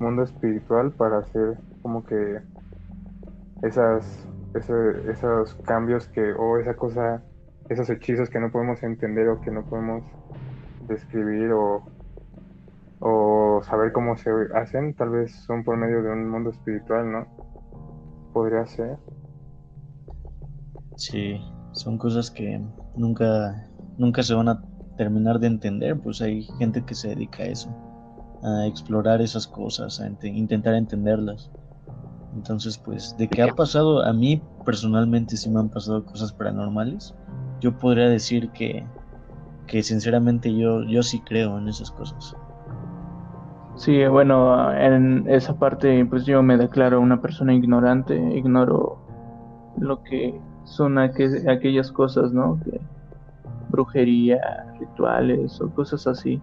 mundo 0.00 0.22
espiritual 0.22 0.92
para 0.92 1.18
hacer 1.18 1.58
como 1.82 2.04
que 2.04 2.38
esas 3.62 4.26
esos 4.54 5.54
cambios 5.66 6.08
que 6.08 6.32
o 6.32 6.58
esa 6.58 6.74
cosa 6.74 7.22
esos 7.68 7.88
hechizos 7.90 8.30
que 8.30 8.40
no 8.40 8.50
podemos 8.50 8.82
entender 8.82 9.28
o 9.28 9.40
que 9.40 9.50
no 9.50 9.64
podemos 9.64 10.04
describir 10.88 11.52
o, 11.52 11.84
o 13.00 13.60
saber 13.62 13.92
cómo 13.92 14.16
se 14.16 14.30
hacen 14.54 14.94
tal 14.94 15.10
vez 15.10 15.32
son 15.32 15.64
por 15.64 15.76
medio 15.76 16.02
de 16.02 16.10
un 16.10 16.28
mundo 16.28 16.50
espiritual 16.50 17.10
no 17.10 17.26
podría 18.32 18.66
ser 18.66 18.98
sí 20.96 21.40
son 21.72 21.98
cosas 21.98 22.30
que 22.30 22.60
nunca, 22.96 23.66
nunca 23.98 24.22
se 24.22 24.34
van 24.34 24.48
a 24.48 24.62
terminar 24.96 25.38
de 25.40 25.46
entender, 25.48 25.98
pues 25.98 26.20
hay 26.20 26.42
gente 26.58 26.84
que 26.84 26.94
se 26.94 27.08
dedica 27.08 27.42
a 27.42 27.46
eso, 27.46 27.70
a 28.42 28.66
explorar 28.66 29.20
esas 29.20 29.46
cosas, 29.46 30.00
a 30.00 30.06
intentar 30.28 30.74
entenderlas. 30.74 31.50
Entonces, 32.34 32.78
pues, 32.78 33.14
de 33.18 33.28
qué 33.28 33.42
ha 33.42 33.48
pasado, 33.48 34.02
a 34.02 34.12
mí 34.12 34.42
personalmente 34.64 35.36
sí 35.36 35.50
me 35.50 35.60
han 35.60 35.68
pasado 35.68 36.04
cosas 36.04 36.32
paranormales. 36.32 37.14
Yo 37.62 37.72
podría 37.78 38.08
decir 38.08 38.50
que, 38.50 38.84
que 39.68 39.84
sinceramente 39.84 40.52
yo, 40.52 40.82
yo 40.82 41.02
sí 41.04 41.20
creo 41.20 41.58
en 41.58 41.68
esas 41.68 41.92
cosas. 41.92 42.36
Sí, 43.76 44.04
bueno, 44.06 44.72
en 44.74 45.24
esa 45.28 45.56
parte 45.58 46.04
pues 46.06 46.26
yo 46.26 46.42
me 46.42 46.56
declaro 46.56 47.00
una 47.00 47.20
persona 47.20 47.54
ignorante, 47.54 48.16
ignoro 48.36 48.98
lo 49.78 50.02
que 50.02 50.38
son 50.64 50.98
aquellas 50.98 51.92
cosas, 51.92 52.32
¿no? 52.32 52.60
Que 52.64 52.80
brujería, 53.70 54.40
rituales 54.80 55.60
o 55.60 55.70
cosas 55.70 56.06
así. 56.06 56.42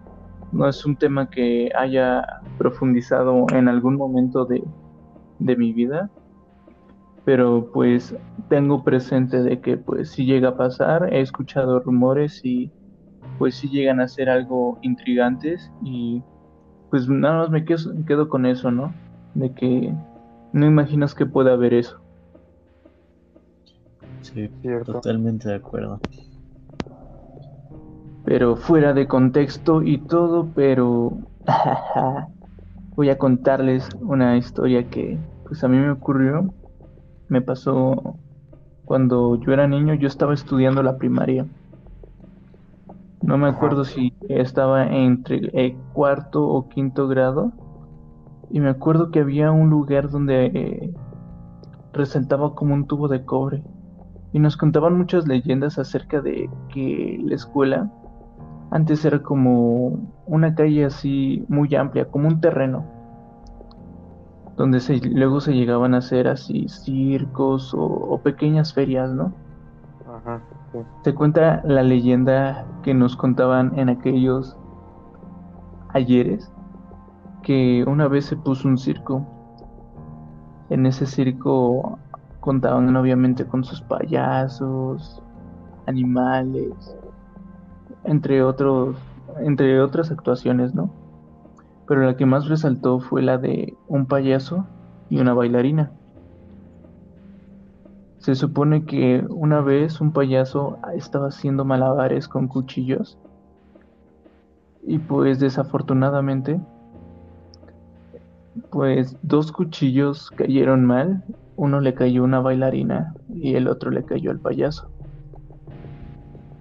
No 0.54 0.68
es 0.68 0.86
un 0.86 0.96
tema 0.96 1.30
que 1.30 1.70
haya 1.78 2.26
profundizado 2.58 3.46
en 3.54 3.68
algún 3.68 3.96
momento 3.98 4.46
de, 4.46 4.64
de 5.38 5.56
mi 5.58 5.74
vida, 5.74 6.10
pero 7.30 7.70
pues 7.72 8.16
tengo 8.48 8.84
presente 8.84 9.44
de 9.44 9.62
que 9.62 9.78
pues 9.78 10.10
si 10.10 10.26
llega 10.26 10.50
a 10.50 10.58
pasar, 10.58 11.14
he 11.14 11.22
escuchado 11.22 11.80
rumores 11.80 12.44
y 12.44 12.72
pues 13.38 13.54
si 13.54 13.70
llegan 13.70 14.00
a 14.00 14.08
ser 14.08 14.32
algo 14.32 14.80
intrigantes 14.82 15.72
y 15.84 16.24
pues 16.90 17.08
nada 17.08 17.42
más 17.42 17.52
me 17.52 17.66
quedo, 17.66 17.94
quedo 18.08 18.30
con 18.30 18.48
eso, 18.48 18.72
¿no? 18.72 18.92
De 19.36 19.54
que 19.54 19.94
no 20.54 20.66
imaginas 20.66 21.14
que 21.14 21.28
pueda 21.28 21.54
haber 21.54 21.76
eso. 21.76 22.02
Sí, 24.22 24.50
totalmente 24.84 25.50
de 25.50 25.56
acuerdo. 25.56 26.00
Pero 28.26 28.56
fuera 28.56 28.94
de 28.94 29.08
contexto 29.08 29.84
y 29.84 30.00
todo, 30.00 30.48
pero 30.56 31.16
voy 32.96 33.12
a 33.12 33.20
contarles 33.20 33.88
una 34.00 34.36
historia 34.36 34.90
que 34.90 35.16
pues 35.44 35.64
a 35.64 35.68
mí 35.68 35.78
me 35.78 35.92
ocurrió. 35.92 36.52
Me 37.30 37.42
pasó 37.42 38.16
cuando 38.86 39.36
yo 39.36 39.54
era 39.54 39.68
niño, 39.68 39.94
yo 39.94 40.08
estaba 40.08 40.34
estudiando 40.34 40.84
la 40.84 40.98
primaria. 40.98 41.46
No 43.22 43.38
me 43.38 43.48
acuerdo 43.48 43.86
si 43.86 44.14
estaba 44.28 44.88
entre 44.88 45.50
el 45.54 45.76
cuarto 45.94 46.48
o 46.48 46.68
quinto 46.70 47.08
grado. 47.08 47.52
Y 48.50 48.60
me 48.60 48.70
acuerdo 48.70 49.12
que 49.12 49.20
había 49.20 49.52
un 49.52 49.70
lugar 49.70 50.10
donde 50.10 50.46
eh, 50.46 50.94
presentaba 51.92 52.56
como 52.56 52.74
un 52.74 52.88
tubo 52.88 53.08
de 53.08 53.24
cobre 53.24 53.64
y 54.32 54.40
nos 54.40 54.58
contaban 54.58 54.98
muchas 54.98 55.28
leyendas 55.28 55.80
acerca 55.80 56.22
de 56.22 56.50
que 56.74 57.20
la 57.24 57.36
escuela 57.36 57.92
antes 58.72 59.04
era 59.06 59.22
como 59.22 60.12
una 60.28 60.54
calle 60.54 60.86
así 60.86 61.44
muy 61.48 61.74
amplia, 61.76 62.06
como 62.06 62.28
un 62.28 62.40
terreno, 62.40 62.86
donde 64.60 64.82
se, 64.82 64.98
luego 64.98 65.40
se 65.40 65.54
llegaban 65.54 65.94
a 65.94 66.00
hacer 66.00 66.28
así 66.28 66.68
circos 66.68 67.74
o, 67.74 68.20
pequeñas 68.22 68.74
ferias, 68.74 69.10
¿no? 69.10 69.32
Ajá, 70.06 70.42
Se 71.06 71.16
cuenta 71.16 71.62
la 71.64 71.82
leyenda 71.82 72.66
que 72.84 72.94
nos 72.94 73.16
contaban 73.16 73.72
en 73.80 73.88
aquellos 73.88 74.58
ayeres, 75.94 76.52
que 77.42 77.86
una 77.88 78.10
vez 78.10 78.26
se 78.26 78.36
puso 78.36 78.68
un 78.68 78.78
circo. 78.78 79.26
En 80.70 80.86
ese 80.86 81.06
circo 81.06 81.98
contaban 82.42 82.94
obviamente 82.98 83.46
con 83.46 83.64
sus 83.64 83.82
payasos, 83.82 85.24
animales, 85.86 86.98
entre 88.04 88.44
otros, 88.44 88.98
entre 89.38 89.80
otras 89.82 90.12
actuaciones, 90.12 90.76
¿no? 90.76 90.99
Pero 91.90 92.06
la 92.06 92.16
que 92.16 92.28
más 92.28 92.48
resaltó 92.48 93.00
fue 93.00 93.24
la 93.24 93.40
de 93.40 93.76
un 93.88 94.06
payaso 94.06 94.68
y 95.10 95.20
una 95.20 95.34
bailarina. 95.34 95.92
Se 98.20 98.36
supone 98.36 98.86
que 98.86 99.26
una 99.30 99.62
vez 99.62 100.00
un 100.00 100.12
payaso 100.12 100.78
estaba 100.96 101.30
haciendo 101.30 101.66
malabares 101.66 102.28
con 102.28 102.48
cuchillos 102.48 103.18
y 104.86 105.00
pues 105.00 105.40
desafortunadamente 105.40 106.62
pues 108.70 109.18
dos 109.24 109.52
cuchillos 109.52 110.30
cayeron 110.32 110.86
mal 110.86 111.24
uno 111.56 111.82
le 111.82 111.96
cayó 111.96 112.24
una 112.24 112.40
bailarina 112.40 113.16
y 113.34 113.56
el 113.56 113.68
otro 113.68 113.90
le 113.90 114.06
cayó 114.06 114.30
al 114.30 114.40
payaso. 114.40 114.90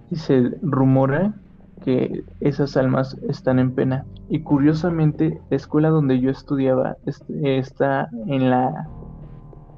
Y 0.09 0.15
se 0.15 0.57
rumora 0.61 1.38
que 1.79 2.23
esas 2.39 2.77
almas 2.77 3.17
están 3.27 3.59
en 3.59 3.73
pena. 3.73 4.05
Y 4.29 4.41
curiosamente, 4.41 5.39
la 5.49 5.57
escuela 5.57 5.89
donde 5.89 6.19
yo 6.19 6.29
estudiaba 6.29 6.97
está 7.43 8.09
en 8.27 8.49
la 8.49 8.87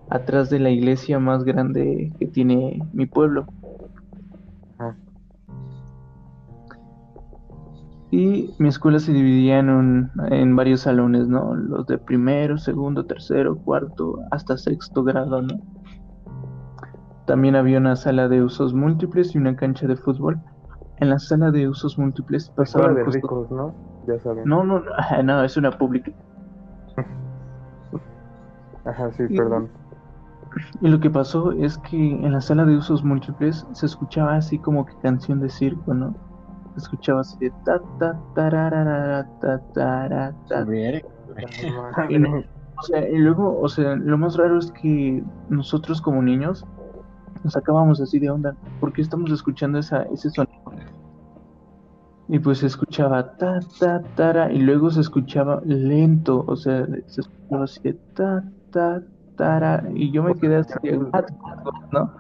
atrás 0.10 0.50
de 0.50 0.60
la 0.60 0.70
iglesia 0.70 1.20
más 1.20 1.44
grande 1.46 2.12
que 2.20 2.28
tiene 2.28 2.84
mi 2.94 3.06
pueblo. 3.06 3.48
Y 8.14 8.54
mi 8.60 8.68
escuela 8.68 9.00
se 9.00 9.14
dividía 9.14 9.60
en, 9.60 10.12
en 10.32 10.56
varios 10.58 10.82
salones, 10.82 11.30
¿no? 11.30 11.56
Los 11.56 11.88
de 11.88 11.98
primero, 11.98 12.58
segundo, 12.58 13.06
tercero, 13.06 13.56
cuarto, 13.56 14.20
hasta 14.32 14.58
sexto 14.58 15.02
grado, 15.02 15.42
¿no? 15.42 15.62
También 17.26 17.56
había 17.56 17.78
una 17.78 17.96
sala 17.96 18.28
de 18.28 18.44
usos 18.44 18.74
múltiples 18.74 19.34
y 19.34 19.38
una 19.38 19.56
cancha 19.56 19.88
de 19.88 19.96
fútbol. 19.96 20.42
En 21.02 21.10
la 21.10 21.20
sala 21.20 21.52
de 21.52 21.68
usos 21.68 21.98
múltiples 21.98 22.50
pasaban 22.52 22.96
de 22.96 23.04
ricos, 23.04 23.52
¿no? 23.52 23.74
Ya 24.08 24.18
saben. 24.20 24.44
No, 24.46 24.64
no, 24.64 24.84
no, 25.24 25.44
es 25.44 25.58
una 25.58 25.72
pública. 25.72 26.12
Ajá, 28.86 29.12
sí, 29.12 29.28
perdón. 29.28 29.70
Y 30.82 30.88
lo 30.90 31.00
que 31.00 31.10
pasó 31.10 31.52
es 31.52 31.78
que 31.80 31.98
en 31.98 32.32
la 32.32 32.42
sala 32.42 32.66
de 32.66 32.78
usos 32.78 33.04
múltiples 33.04 33.66
se 33.74 33.86
escuchaba 33.86 34.36
así 34.36 34.58
como 34.60 34.86
que 34.86 34.94
canción 35.02 35.40
de 35.40 35.50
circo, 35.50 35.94
¿no? 35.94 36.14
escuchaba 36.78 37.22
así 37.22 37.38
de 37.40 37.52
ta 37.66 37.82
ta 38.00 38.20
tararara, 38.36 39.28
ta 39.40 39.60
ta 39.74 40.34
ta. 40.48 40.66
Y, 42.10 42.22
o 42.26 42.84
sea, 42.84 43.08
y 43.08 43.18
luego, 43.18 43.60
o 43.60 43.70
sea, 43.70 43.96
lo 43.96 44.18
más 44.18 44.36
raro 44.36 44.58
es 44.60 44.72
que 44.72 45.24
nosotros 45.50 46.02
como 46.02 46.22
niños 46.22 46.66
nos 47.44 47.56
acabamos 47.56 48.02
así 48.02 48.20
de 48.20 48.30
onda, 48.30 48.56
porque 48.80 49.02
estamos 49.02 49.32
escuchando 49.32 49.80
esa, 49.80 50.04
ese 50.14 50.30
sonido. 50.30 50.60
Y 52.32 52.40
pues 52.40 52.60
se 52.60 52.68
escuchaba 52.68 53.36
ta 53.36 53.60
ta 53.78 54.02
tara 54.16 54.52
y 54.52 54.60
luego 54.60 54.90
se 54.90 55.02
escuchaba 55.02 55.62
lento, 55.66 56.44
o 56.48 56.56
sea, 56.56 56.88
se 57.06 57.22
escuchaba 57.22 57.66
así 57.66 57.82
de 57.84 57.94
ta 58.16 58.44
ta 58.72 59.04
gustara 59.32 59.84
y 59.94 60.12
yo 60.12 60.24
me 60.24 60.36
quedé 60.36 60.58
así, 60.58 60.74
ah, 61.14 61.26
¿no? 61.92 62.12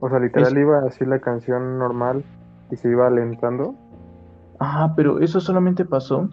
O 0.00 0.08
sea, 0.08 0.18
literal 0.18 0.56
iba 0.56 0.78
así 0.80 1.04
la 1.04 1.20
canción 1.20 1.78
normal 1.78 2.24
y 2.70 2.76
se 2.76 2.90
iba 2.90 3.06
alentando. 3.06 3.74
Ajá, 4.58 4.94
pero 4.96 5.20
eso 5.20 5.40
solamente 5.40 5.84
pasó 5.84 6.28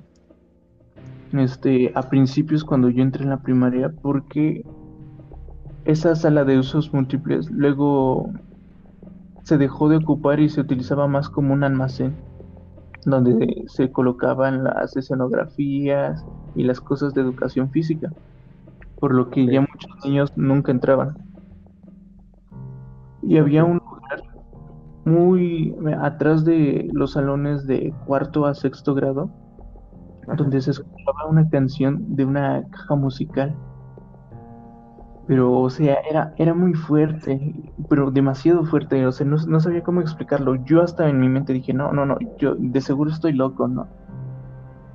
este, 1.33 1.91
a 1.95 2.03
principios 2.03 2.63
cuando 2.63 2.89
yo 2.89 3.01
entré 3.01 3.23
en 3.23 3.29
la 3.29 3.37
primaria 3.37 3.91
porque 4.01 4.65
esa 5.85 6.15
sala 6.15 6.43
de 6.43 6.57
usos 6.57 6.93
múltiples 6.93 7.51
luego 7.51 8.31
se 9.43 9.57
dejó 9.57 9.89
de 9.89 9.97
ocupar 9.97 10.39
y 10.39 10.49
se 10.49 10.61
utilizaba 10.61 11.07
más 11.07 11.29
como 11.29 11.53
un 11.53 11.63
almacén 11.63 12.15
donde 13.05 13.63
se 13.67 13.91
colocaban 13.91 14.63
las 14.63 14.95
escenografías 14.97 16.25
y 16.55 16.63
las 16.63 16.81
cosas 16.81 17.13
de 17.13 17.21
educación 17.21 17.69
física, 17.69 18.11
por 18.99 19.13
lo 19.13 19.29
que 19.29 19.45
ya 19.45 19.61
muchos 19.61 19.91
niños 20.03 20.33
nunca 20.35 20.71
entraban. 20.71 21.15
Y 23.21 23.37
había 23.37 23.63
un 23.63 23.77
lugar 23.77 24.23
muy 25.05 25.75
atrás 26.01 26.43
de 26.45 26.89
los 26.93 27.13
salones 27.13 27.67
de 27.67 27.93
cuarto 28.05 28.45
a 28.45 28.55
sexto 28.55 28.93
grado, 28.93 29.29
donde 30.37 30.61
se 30.61 30.71
escuchaba 30.71 31.27
una 31.29 31.47
canción 31.49 32.15
de 32.15 32.25
una 32.25 32.63
caja 32.71 32.95
musical 32.95 33.55
pero, 35.27 35.51
o 35.51 35.69
sea, 35.69 35.97
era, 36.09 36.33
era 36.37 36.53
muy 36.53 36.73
fuerte, 36.73 37.53
pero 37.89 38.11
demasiado 38.11 38.63
fuerte, 38.65 39.05
o 39.07 39.11
sea, 39.11 39.25
no, 39.25 39.37
no, 39.47 39.59
sabía 39.59 39.81
cómo 39.81 40.01
explicarlo. 40.01 40.55
Yo 40.65 40.83
hasta 40.83 41.09
en 41.09 41.19
mi 41.19 41.29
mente 41.29 41.53
dije, 41.53 41.73
no, 41.73 41.91
no, 41.93 42.05
no, 42.05 42.17
yo 42.37 42.55
de 42.55 42.81
seguro 42.81 43.09
estoy 43.09 43.33
loco, 43.33 43.67
¿no? 43.67 43.87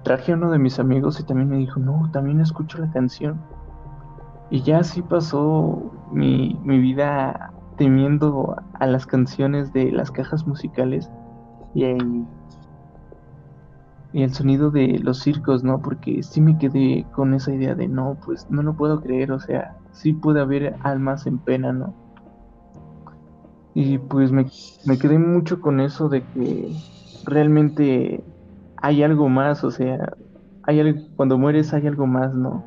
Traje 0.05 0.33
a 0.33 0.37
uno 0.37 0.51
de 0.51 0.59
mis 0.59 0.79
amigos 0.79 1.19
y 1.21 1.25
también 1.25 1.49
me 1.49 1.57
dijo, 1.57 1.81
no, 1.81 2.11
también 2.13 2.41
escucho 2.41 2.79
la 2.79 2.91
canción. 2.93 3.41
Y 4.51 4.63
ya 4.63 4.79
así 4.79 5.03
pasó 5.03 5.93
mi, 6.13 6.59
mi 6.65 6.79
vida 6.79 7.53
temiendo 7.77 8.57
a 8.75 8.87
las 8.87 9.07
canciones 9.07 9.73
de 9.73 9.91
las 9.91 10.11
cajas 10.11 10.47
musicales 10.47 11.11
y, 11.75 11.85
y 14.13 14.23
el 14.23 14.35
sonido 14.35 14.71
de 14.71 14.99
los 14.99 15.21
circos, 15.21 15.63
¿no? 15.63 15.81
Porque 15.81 16.23
sí 16.23 16.41
me 16.41 16.59
quedé 16.59 17.07
con 17.13 17.33
esa 17.35 17.53
idea 17.53 17.75
de, 17.75 17.87
no, 17.87 18.17
pues 18.25 18.47
no 18.51 18.63
lo 18.63 18.75
puedo 18.75 19.01
creer, 19.01 19.31
o 19.33 19.39
sea, 19.39 19.77
sí 19.93 20.13
puede 20.13 20.41
haber 20.41 20.75
almas 20.83 21.27
en 21.27 21.39
pena, 21.39 21.73
¿no? 21.73 21.95
Y 23.75 23.99
pues 23.99 24.33
me, 24.33 24.47
quedé 24.99 25.19
mucho 25.19 25.61
con 25.61 25.81
eso 25.81 26.09
de 26.09 26.23
que 26.23 26.73
realmente 27.25 28.25
hay 28.79 29.03
algo 29.05 29.29
más, 29.29 29.63
o 29.63 29.71
sea, 29.71 30.17
hay 30.65 30.81
algo, 30.81 31.01
cuando 31.15 31.39
mueres 31.39 31.73
hay 31.73 31.87
algo 31.87 32.07
más, 32.07 32.35
¿no? 32.35 32.65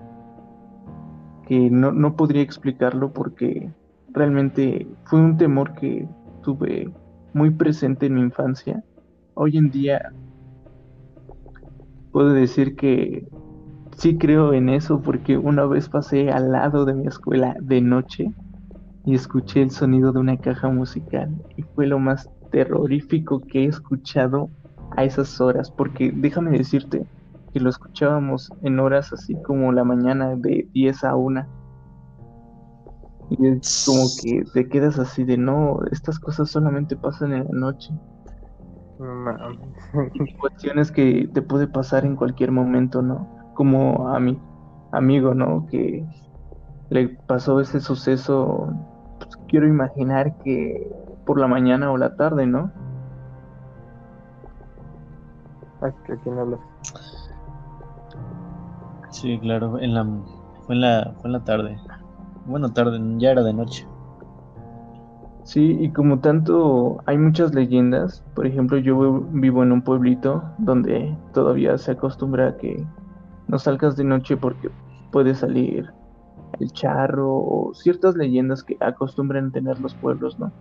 Que 1.45 1.69
no, 1.69 1.91
no 1.91 2.15
podría 2.15 2.41
explicarlo 2.41 3.11
porque 3.11 3.69
realmente 4.13 4.87
fue 5.03 5.19
un 5.19 5.37
temor 5.37 5.73
que 5.73 6.07
tuve 6.41 6.89
muy 7.33 7.49
presente 7.49 8.05
en 8.05 8.15
mi 8.15 8.21
infancia. 8.21 8.81
Hoy 9.33 9.57
en 9.57 9.71
día 9.71 10.13
puedo 12.13 12.29
decir 12.29 12.75
que 12.75 13.27
sí 13.97 14.17
creo 14.17 14.53
en 14.53 14.69
eso 14.69 15.01
porque 15.01 15.37
una 15.37 15.65
vez 15.65 15.89
pasé 15.89 16.31
al 16.31 16.51
lado 16.51 16.85
de 16.85 16.93
mi 16.93 17.07
escuela 17.07 17.55
de 17.59 17.81
noche 17.81 18.31
y 19.05 19.15
escuché 19.15 19.63
el 19.63 19.71
sonido 19.71 20.13
de 20.13 20.19
una 20.19 20.39
caja 20.39 20.69
musical 20.69 21.29
y 21.57 21.63
fue 21.63 21.87
lo 21.87 21.99
más 21.99 22.29
terrorífico 22.51 23.41
que 23.51 23.65
he 23.65 23.67
escuchado 23.67 24.49
a 24.95 25.03
esas 25.03 25.41
horas 25.41 25.71
porque 25.71 26.13
déjame 26.15 26.57
decirte 26.57 27.05
que 27.51 27.59
lo 27.59 27.69
escuchábamos 27.69 28.49
en 28.61 28.79
horas 28.79 29.11
así 29.11 29.35
como 29.45 29.71
la 29.73 29.83
mañana 29.83 30.35
de 30.35 30.69
10 30.71 31.03
a 31.03 31.15
1 31.15 31.45
y 33.31 33.47
es 33.47 33.85
como 33.87 34.05
que 34.21 34.43
te 34.53 34.69
quedas 34.69 34.99
así 34.99 35.23
de 35.23 35.37
no, 35.37 35.79
estas 35.91 36.19
cosas 36.19 36.51
solamente 36.51 36.95
pasan 36.95 37.33
en 37.33 37.45
la 37.45 37.51
noche. 37.51 37.89
Cuestiones 40.39 40.91
que 40.91 41.29
te 41.33 41.41
puede 41.41 41.67
pasar 41.67 42.05
en 42.05 42.15
cualquier 42.15 42.51
momento, 42.51 43.01
¿no? 43.01 43.43
como 43.53 44.09
a 44.09 44.19
mi 44.19 44.39
amigo, 44.91 45.33
¿no? 45.33 45.67
Que 45.67 46.05
le 46.89 47.09
pasó 47.27 47.59
ese 47.59 47.79
suceso, 47.79 48.73
pues, 49.19 49.29
quiero 49.47 49.67
imaginar 49.67 50.35
que 50.43 50.91
por 51.25 51.39
la 51.39 51.47
mañana 51.47 51.91
o 51.91 51.97
la 51.97 52.15
tarde, 52.15 52.45
¿no? 52.45 52.71
¿A 55.81 55.91
quién 56.23 56.37
hablas? 56.37 56.59
Sí, 59.09 59.37
claro, 59.39 59.79
en 59.79 59.93
la, 59.93 60.05
fue, 60.65 60.75
en 60.75 60.81
la, 60.81 61.13
fue 61.19 61.29
en 61.29 61.33
la 61.33 61.43
tarde. 61.43 61.77
Bueno, 62.45 62.73
tarde, 62.73 62.99
ya 63.17 63.31
era 63.31 63.43
de 63.43 63.53
noche. 63.53 63.87
Sí, 65.43 65.77
y 65.79 65.91
como 65.91 66.19
tanto 66.19 66.99
hay 67.05 67.17
muchas 67.17 67.53
leyendas, 67.53 68.23
por 68.33 68.47
ejemplo, 68.47 68.77
yo 68.77 69.21
vivo 69.31 69.61
en 69.63 69.73
un 69.73 69.81
pueblito 69.81 70.41
donde 70.57 71.15
todavía 71.33 71.77
se 71.77 71.91
acostumbra 71.91 72.49
a 72.49 72.57
que 72.57 72.81
no 73.49 73.59
salgas 73.59 73.97
de 73.97 74.05
noche 74.05 74.37
porque 74.37 74.69
puede 75.11 75.35
salir 75.35 75.91
el 76.59 76.71
charro 76.71 77.29
o 77.29 77.73
ciertas 77.73 78.15
leyendas 78.15 78.63
que 78.63 78.77
acostumbran 78.79 79.51
tener 79.51 79.79
los 79.81 79.93
pueblos, 79.95 80.39
¿no? 80.39 80.51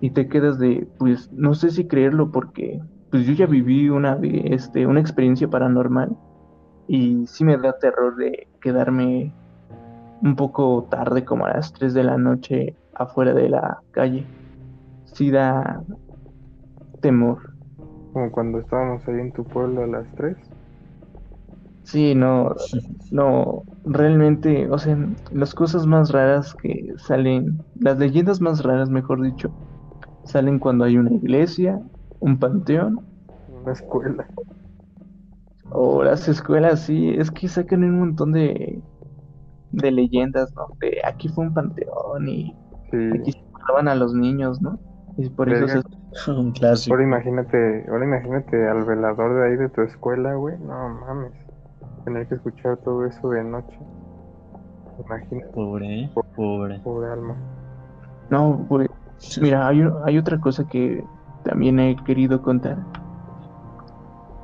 Y 0.00 0.10
te 0.10 0.26
quedas 0.28 0.58
de, 0.58 0.88
pues, 0.98 1.30
no 1.32 1.54
sé 1.54 1.70
si 1.70 1.86
creerlo 1.86 2.30
porque, 2.30 2.80
pues, 3.10 3.26
yo 3.26 3.34
ya 3.34 3.46
viví 3.46 3.90
una, 3.90 4.18
este, 4.22 4.86
una 4.86 5.00
experiencia 5.00 5.48
paranormal 5.48 6.16
y 6.88 7.26
sí 7.26 7.44
me 7.44 7.58
da 7.58 7.78
terror 7.78 8.16
de 8.16 8.48
quedarme 8.62 9.34
un 10.22 10.34
poco 10.36 10.86
tarde, 10.90 11.24
como 11.24 11.44
a 11.44 11.50
las 11.52 11.72
3 11.74 11.92
de 11.92 12.04
la 12.04 12.16
noche, 12.16 12.74
afuera 13.00 13.34
de 13.34 13.48
la 13.48 13.78
calle. 13.92 14.26
Sí 15.06 15.30
da 15.30 15.82
temor. 17.00 17.38
Como 18.12 18.30
cuando 18.30 18.58
estábamos 18.58 19.06
ahí 19.08 19.20
en 19.20 19.32
tu 19.32 19.44
pueblo 19.44 19.84
a 19.84 19.86
las 19.86 20.06
3. 20.16 20.36
Sí, 21.84 22.14
no, 22.14 22.54
no, 23.10 23.62
realmente, 23.84 24.70
o 24.70 24.78
sea, 24.78 24.96
las 25.32 25.54
cosas 25.54 25.86
más 25.86 26.12
raras 26.12 26.54
que 26.54 26.92
salen, 26.98 27.64
las 27.80 27.98
leyendas 27.98 28.40
más 28.40 28.62
raras, 28.62 28.90
mejor 28.90 29.22
dicho, 29.22 29.50
salen 30.24 30.60
cuando 30.60 30.84
hay 30.84 30.98
una 30.98 31.12
iglesia, 31.12 31.80
un 32.20 32.38
panteón. 32.38 33.00
Una 33.48 33.72
escuela. 33.72 34.26
O 35.72 36.04
las 36.04 36.28
escuelas, 36.28 36.80
sí, 36.80 37.10
es 37.10 37.30
que 37.30 37.48
sacan 37.48 37.82
un 37.82 37.98
montón 37.98 38.32
de, 38.32 38.80
de 39.72 39.90
leyendas, 39.90 40.54
¿no? 40.54 40.68
De 40.80 41.00
aquí 41.04 41.28
fue 41.28 41.46
un 41.46 41.54
panteón 41.54 42.28
y 42.28 42.54
aquí 42.92 43.32
se 43.32 43.42
mataban 43.52 43.88
a 43.88 43.94
los 43.94 44.14
niños, 44.14 44.60
¿no? 44.60 44.78
Y 45.16 45.28
por 45.28 45.50
eso 45.50 45.82
es 46.12 46.28
un 46.28 46.52
clásico. 46.52 46.94
Ahora 46.94 47.04
imagínate, 47.04 47.86
ahora 47.88 48.04
imagínate 48.04 48.68
al 48.68 48.84
velador 48.84 49.34
de 49.34 49.48
ahí 49.48 49.56
de 49.56 49.68
tu 49.68 49.82
escuela, 49.82 50.34
güey, 50.34 50.58
no 50.58 50.88
mames 50.88 51.32
tener 52.04 52.26
que 52.28 52.34
escuchar 52.36 52.76
todo 52.78 53.04
eso 53.04 53.30
de 53.30 53.44
noche. 53.44 53.78
Imagínate. 55.04 55.52
Pobre, 55.52 56.10
pobre. 56.34 56.78
Pobre 56.80 57.10
alma. 57.10 57.36
No, 58.30 58.64
pues, 58.68 58.88
mira, 59.40 59.66
hay, 59.66 59.82
hay 60.04 60.18
otra 60.18 60.38
cosa 60.40 60.66
que 60.66 61.04
también 61.44 61.78
he 61.80 61.96
querido 62.04 62.42
contar. 62.42 62.78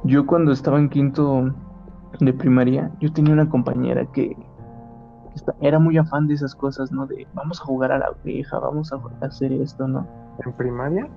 Yo 0.04 0.26
cuando 0.26 0.52
estaba 0.52 0.78
en 0.78 0.88
quinto 0.88 1.52
de 2.20 2.32
primaria, 2.32 2.90
yo 3.00 3.12
tenía 3.12 3.32
una 3.32 3.48
compañera 3.48 4.06
que 4.06 4.36
era 5.60 5.78
muy 5.78 5.98
afán 5.98 6.26
de 6.26 6.34
esas 6.34 6.54
cosas, 6.54 6.92
¿no? 6.92 7.06
De 7.06 7.26
vamos 7.34 7.60
a 7.60 7.64
jugar 7.64 7.92
a 7.92 7.98
la 7.98 8.10
vieja, 8.24 8.58
vamos 8.58 8.92
a 8.92 9.00
hacer 9.24 9.52
esto, 9.52 9.86
¿no? 9.88 10.06
¿En 10.44 10.52
primaria? 10.52 11.08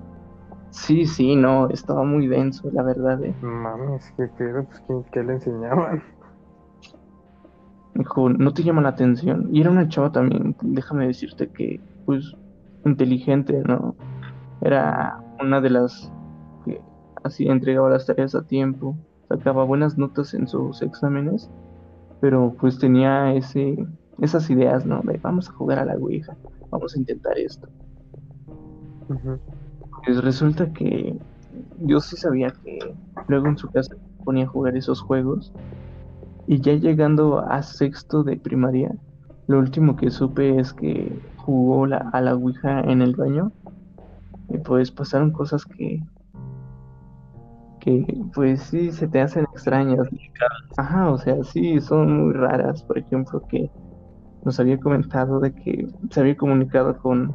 Sí, 0.70 1.04
sí, 1.06 1.34
no, 1.34 1.68
estaba 1.70 2.04
muy 2.04 2.28
denso, 2.28 2.70
la 2.72 2.82
verdad. 2.82 3.22
¿eh? 3.24 3.34
Mames, 3.42 4.12
¿qué, 4.16 4.30
qué, 4.38 4.64
pues, 4.86 5.06
¿qué 5.12 5.22
le 5.22 5.34
enseñaban? 5.34 6.02
dijo, 7.94 8.28
no 8.30 8.52
te 8.52 8.62
llama 8.62 8.82
la 8.82 8.90
atención. 8.90 9.48
Y 9.52 9.60
era 9.60 9.70
una 9.70 9.88
chava 9.88 10.10
también, 10.12 10.56
déjame 10.62 11.06
decirte 11.06 11.48
que, 11.48 11.80
pues, 12.06 12.34
inteligente, 12.84 13.62
¿no? 13.66 13.94
Era 14.62 15.20
una 15.40 15.60
de 15.60 15.70
las 15.70 16.12
que 16.64 16.80
así 17.24 17.48
entregaba 17.48 17.90
las 17.90 18.06
tareas 18.06 18.34
a 18.34 18.46
tiempo, 18.46 18.96
sacaba 19.28 19.64
buenas 19.64 19.98
notas 19.98 20.34
en 20.34 20.48
sus 20.48 20.82
exámenes, 20.82 21.50
pero 22.20 22.54
pues 22.60 22.78
tenía 22.78 23.32
ese, 23.34 23.86
esas 24.20 24.48
ideas, 24.50 24.86
¿no? 24.86 25.00
De 25.02 25.18
vamos 25.18 25.48
a 25.48 25.52
jugar 25.52 25.78
a 25.78 25.84
la 25.84 25.94
Ouija, 25.94 26.36
vamos 26.70 26.94
a 26.94 26.98
intentar 26.98 27.38
esto. 27.38 27.68
Pues 30.04 30.22
resulta 30.22 30.72
que 30.72 31.18
yo 31.80 32.00
sí 32.00 32.16
sabía 32.16 32.50
que 32.62 32.78
luego 33.28 33.48
en 33.48 33.58
su 33.58 33.68
casa 33.70 33.96
ponía 34.24 34.44
a 34.44 34.48
jugar 34.48 34.76
esos 34.76 35.00
juegos 35.00 35.52
y 36.46 36.60
ya 36.60 36.74
llegando 36.74 37.38
a 37.38 37.62
sexto 37.62 38.22
de 38.22 38.36
primaria, 38.36 38.92
lo 39.46 39.58
último 39.58 39.96
que 39.96 40.10
supe 40.10 40.58
es 40.58 40.72
que 40.72 41.16
jugó 41.36 41.86
la, 41.86 42.08
a 42.12 42.20
la 42.20 42.34
Ouija 42.34 42.80
en 42.80 43.02
el 43.02 43.14
baño. 43.14 43.52
Y 44.48 44.58
pues 44.58 44.90
pasaron 44.90 45.30
cosas 45.30 45.64
que. 45.64 46.02
que 47.80 48.04
pues 48.34 48.62
sí 48.62 48.90
se 48.90 49.06
te 49.08 49.20
hacen 49.20 49.44
extrañas. 49.52 50.08
Ajá, 50.76 51.10
o 51.10 51.18
sea, 51.18 51.42
sí, 51.44 51.80
son 51.80 52.24
muy 52.24 52.32
raras. 52.32 52.82
Por 52.82 52.98
ejemplo, 52.98 53.42
que 53.48 53.70
nos 54.44 54.58
había 54.60 54.78
comentado 54.78 55.40
de 55.40 55.52
que 55.52 55.88
se 56.10 56.20
había 56.20 56.36
comunicado 56.36 56.96
con 56.98 57.34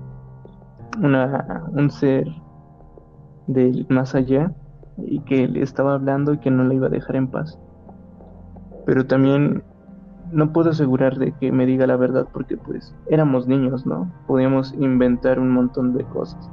una, 1.02 1.66
un 1.72 1.92
ser 1.92 2.28
del 3.48 3.86
más 3.90 4.16
allá 4.16 4.52
y 4.98 5.20
que 5.22 5.48
le 5.48 5.62
estaba 5.62 5.94
hablando 5.94 6.34
y 6.34 6.40
que 6.40 6.52
no 6.52 6.64
le 6.64 6.76
iba 6.76 6.88
a 6.88 6.90
dejar 6.90 7.16
en 7.16 7.28
paz. 7.28 7.60
Pero 8.86 9.06
también 9.06 9.64
no 10.32 10.52
puedo 10.52 10.72
asegurar 10.72 11.18
de 11.18 11.32
que 11.34 11.52
me 11.52 11.66
diga 11.66 11.86
la 11.88 11.98
verdad 11.98 12.28
porque 12.32 12.58
pues 12.58 12.96
éramos 13.10 13.48
niños, 13.48 13.86
¿no? 13.86 14.12
Podíamos 14.28 14.74
inventar 14.74 15.40
un 15.40 15.52
montón 15.52 15.94
de 15.94 16.04
cosas. 16.06 16.50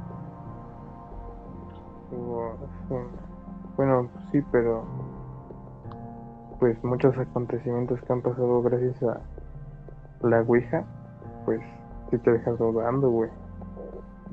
Bueno, 3.75 4.09
sí, 4.31 4.41
pero 4.51 4.83
pues 6.59 6.81
muchos 6.83 7.17
acontecimientos 7.17 7.99
que 8.01 8.13
han 8.13 8.21
pasado 8.21 8.61
gracias 8.61 9.01
a 9.03 9.19
la 10.23 10.41
Ouija, 10.41 10.85
pues 11.45 11.61
sí 12.09 12.17
te 12.17 12.31
dejas 12.31 12.57
dudando, 12.57 13.09
güey, 13.09 13.29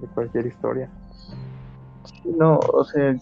de 0.00 0.07
cualquier 0.09 0.46
historia. 0.46 0.90
No, 2.24 2.59
o 2.72 2.85
sea, 2.85 3.14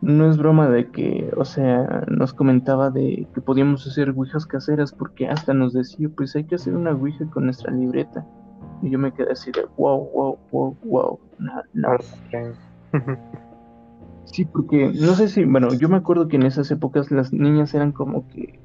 no 0.00 0.30
es 0.30 0.38
broma 0.38 0.68
de 0.68 0.90
que, 0.90 1.30
o 1.36 1.44
sea, 1.44 2.04
nos 2.08 2.32
comentaba 2.32 2.90
de 2.90 3.26
que 3.34 3.40
podíamos 3.40 3.86
hacer 3.86 4.10
ouijas 4.10 4.46
caseras 4.46 4.92
porque 4.92 5.28
hasta 5.28 5.52
nos 5.52 5.72
decía, 5.72 6.08
pues 6.16 6.34
hay 6.36 6.44
que 6.44 6.54
hacer 6.54 6.74
una 6.74 6.92
ouija 6.92 7.26
con 7.30 7.44
nuestra 7.44 7.72
libreta. 7.72 8.26
Y 8.82 8.90
yo 8.90 8.98
me 8.98 9.12
quedé 9.12 9.32
así 9.32 9.52
de, 9.52 9.66
wow, 9.76 10.08
wow, 10.14 10.38
wow, 10.50 10.76
wow. 10.84 11.18
sí, 14.24 14.46
porque 14.46 14.90
no 14.94 15.14
sé 15.14 15.28
si, 15.28 15.44
bueno, 15.44 15.74
yo 15.74 15.88
me 15.88 15.98
acuerdo 15.98 16.28
que 16.28 16.36
en 16.36 16.44
esas 16.44 16.70
épocas 16.70 17.10
las 17.10 17.32
niñas 17.32 17.74
eran 17.74 17.92
como 17.92 18.26
que, 18.28 18.58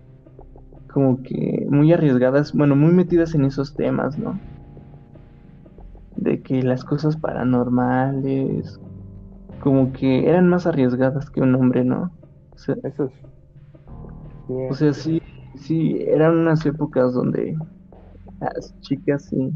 como 0.96 1.22
que 1.24 1.68
muy 1.70 1.92
arriesgadas, 1.92 2.54
bueno, 2.54 2.74
muy 2.78 2.94
metidas 2.94 3.36
en 3.36 3.44
esos 3.44 3.76
temas, 3.76 4.18
¿no? 4.18 4.40
De 6.16 6.42
que 6.42 6.64
las 6.64 6.86
cosas 6.86 7.18
paranormales, 7.18 8.80
como 9.60 9.92
que 9.92 10.30
eran 10.30 10.48
más 10.48 10.66
arriesgadas 10.66 11.30
que 11.30 11.42
un 11.42 11.54
hombre, 11.54 11.84
¿no? 11.84 12.14
O 12.54 12.58
sea, 12.58 12.76
Eso 12.86 13.12
o 14.70 14.74
sea, 14.74 14.94
sí, 14.94 15.22
sí, 15.56 15.98
eran 16.08 16.38
unas 16.38 16.66
épocas 16.66 17.14
donde 17.14 17.58
las 18.40 18.74
chicas 18.80 19.26
sí 19.26 19.52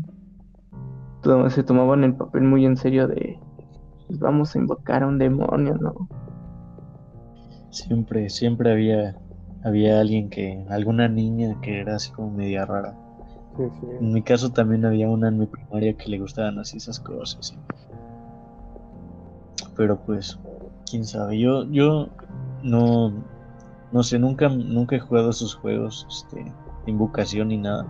se 1.52 1.63
tomaban 1.63 2.04
el 2.04 2.17
papel 2.17 2.43
muy 2.43 2.65
en 2.65 2.75
serio 2.75 3.08
de 3.08 3.39
pues, 4.08 4.19
vamos 4.19 4.54
a 4.54 4.60
invocar 4.60 5.04
a 5.04 5.08
un 5.08 5.17
demonio, 5.17 5.75
¿no? 5.75 6.10
Siempre, 7.71 8.30
siempre 8.30 8.73
había, 8.73 9.15
había 9.63 10.00
alguien 10.00 10.30
que, 10.30 10.65
alguna 10.69 11.08
niña 11.08 11.60
que 11.62 11.80
era 11.80 11.95
así 11.95 12.12
como 12.12 12.32
media 12.32 12.65
rara. 12.65 12.95
Sí, 13.58 13.63
sí. 13.80 13.88
En 14.00 14.13
mi 14.13 14.22
caso 14.22 14.52
también 14.52 14.86
había 14.86 15.10
una 15.10 15.28
en 15.28 15.39
mi 15.39 15.45
primaria 15.45 15.93
que 15.93 16.10
le 16.10 16.19
gustaban 16.19 16.60
así 16.60 16.78
esas 16.78 17.00
cosas. 17.00 17.48
¿sí? 17.48 17.58
Pero 19.76 20.00
pues, 20.06 20.39
quién 20.89 21.06
sabe. 21.06 21.39
Yo, 21.39 21.65
yo 21.72 22.10
no, 22.63 23.13
no 23.91 24.04
sé, 24.04 24.19
nunca, 24.19 24.50
nunca 24.50 24.95
he 24.95 25.00
jugado 25.00 25.32
esos 25.32 25.56
juegos, 25.56 26.06
este, 26.10 26.43
de 26.43 26.91
invocación 26.91 27.50
ni 27.50 27.58
nada. 27.58 27.86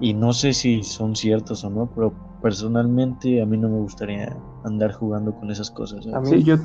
Y 0.00 0.14
no 0.14 0.32
sé 0.32 0.52
si 0.52 0.82
son 0.82 1.14
ciertos 1.14 1.64
o 1.64 1.70
no, 1.70 1.86
pero 1.94 2.12
personalmente 2.40 3.40
a 3.40 3.46
mí 3.46 3.56
no 3.56 3.68
me 3.68 3.78
gustaría 3.78 4.36
andar 4.64 4.92
jugando 4.92 5.34
con 5.34 5.50
esas 5.50 5.70
cosas. 5.70 6.04
¿sabes? 6.04 6.16
A 6.16 6.20
mí 6.20 6.42
Sí, 6.42 6.44
yo, 6.44 6.56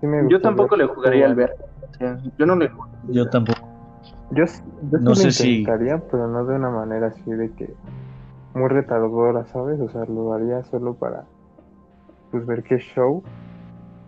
sí 0.00 0.06
me 0.06 0.28
yo 0.30 0.40
tampoco 0.40 0.76
le 0.76 0.86
jugaría 0.86 1.26
al 1.26 1.34
ver. 1.34 1.54
O 1.92 1.94
sea, 1.96 2.18
yo 2.38 2.46
no 2.46 2.56
le 2.56 2.70
Yo 3.04 3.28
tampoco. 3.28 3.68
Yo, 4.30 4.44
yo 4.44 4.98
No 4.98 5.14
sí 5.14 5.24
lo 5.24 5.30
sé 5.30 5.30
si- 5.32 5.58
intentaría, 5.60 5.98
pero 6.10 6.26
no 6.28 6.44
de 6.44 6.56
una 6.56 6.70
manera 6.70 7.08
así 7.08 7.30
de 7.30 7.50
que 7.54 7.72
muy 8.54 8.68
retadora, 8.68 9.44
¿sabes? 9.46 9.80
O 9.80 9.88
sea, 9.90 10.04
lo 10.06 10.32
haría 10.32 10.62
solo 10.64 10.94
para 10.94 11.24
pues 12.30 12.44
ver 12.46 12.62
qué 12.64 12.78
show, 12.78 13.22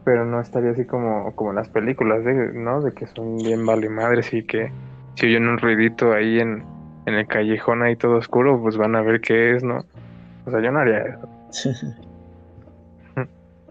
pero 0.05 0.25
no 0.25 0.41
estaría 0.41 0.71
así 0.73 0.85
como, 0.87 1.35
como 1.37 1.51
en 1.51 1.57
las 1.57 1.69
películas, 1.69 2.25
de, 2.25 2.53
¿no? 2.53 2.81
De 2.81 2.93
que 2.93 3.07
son 3.07 3.37
bien 3.37 3.65
vale 3.65 3.89
madres 3.89 4.33
y 4.35 4.43
que 4.45 4.71
si 5.15 5.27
oyen 5.27 5.49
un 5.49 5.59
ruidito 5.59 6.13
ahí 6.13 6.41
en, 6.41 6.65
en 7.07 7.15
el 7.15 7.27
callejón 7.27 7.83
ahí 7.83 7.97
todo 7.97 8.17
oscuro, 8.17 8.61
pues 8.61 8.77
van 8.77 8.97
a 8.97 9.03
ver 9.03 9.21
qué 9.21 9.55
es, 9.55 9.63
¿no? 9.63 9.85
O 10.47 10.51
sea, 10.51 10.61
yo 10.61 10.71
no 10.73 10.81
haría 10.81 10.99
eso, 11.03 11.29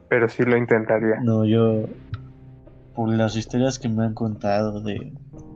pero 0.10 0.30
sí 0.30 0.43
lo 0.43 0.56
intentaría. 0.58 1.19
No, 1.21 1.43
yo, 1.45 1.84
por 2.97 3.15
las 3.15 3.36
historias 3.36 3.77
que 3.77 3.89
me 3.89 4.05
han 4.05 4.15
contado 4.15 4.81
de 4.81 5.13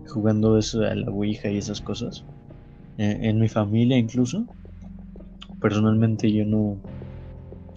jugando 0.08 0.60
eso 0.60 0.84
a 0.84 0.93
la 0.93 1.10
Ouija 1.10 1.49
y 1.49 1.58
esas 1.58 1.82
cosas, 1.82 2.23
eh, 2.99 3.17
en 3.19 3.39
mi 3.39 3.49
familia 3.49 3.97
incluso, 3.97 4.45
personalmente 5.60 6.32
yo 6.32 6.45
no, 6.45 6.77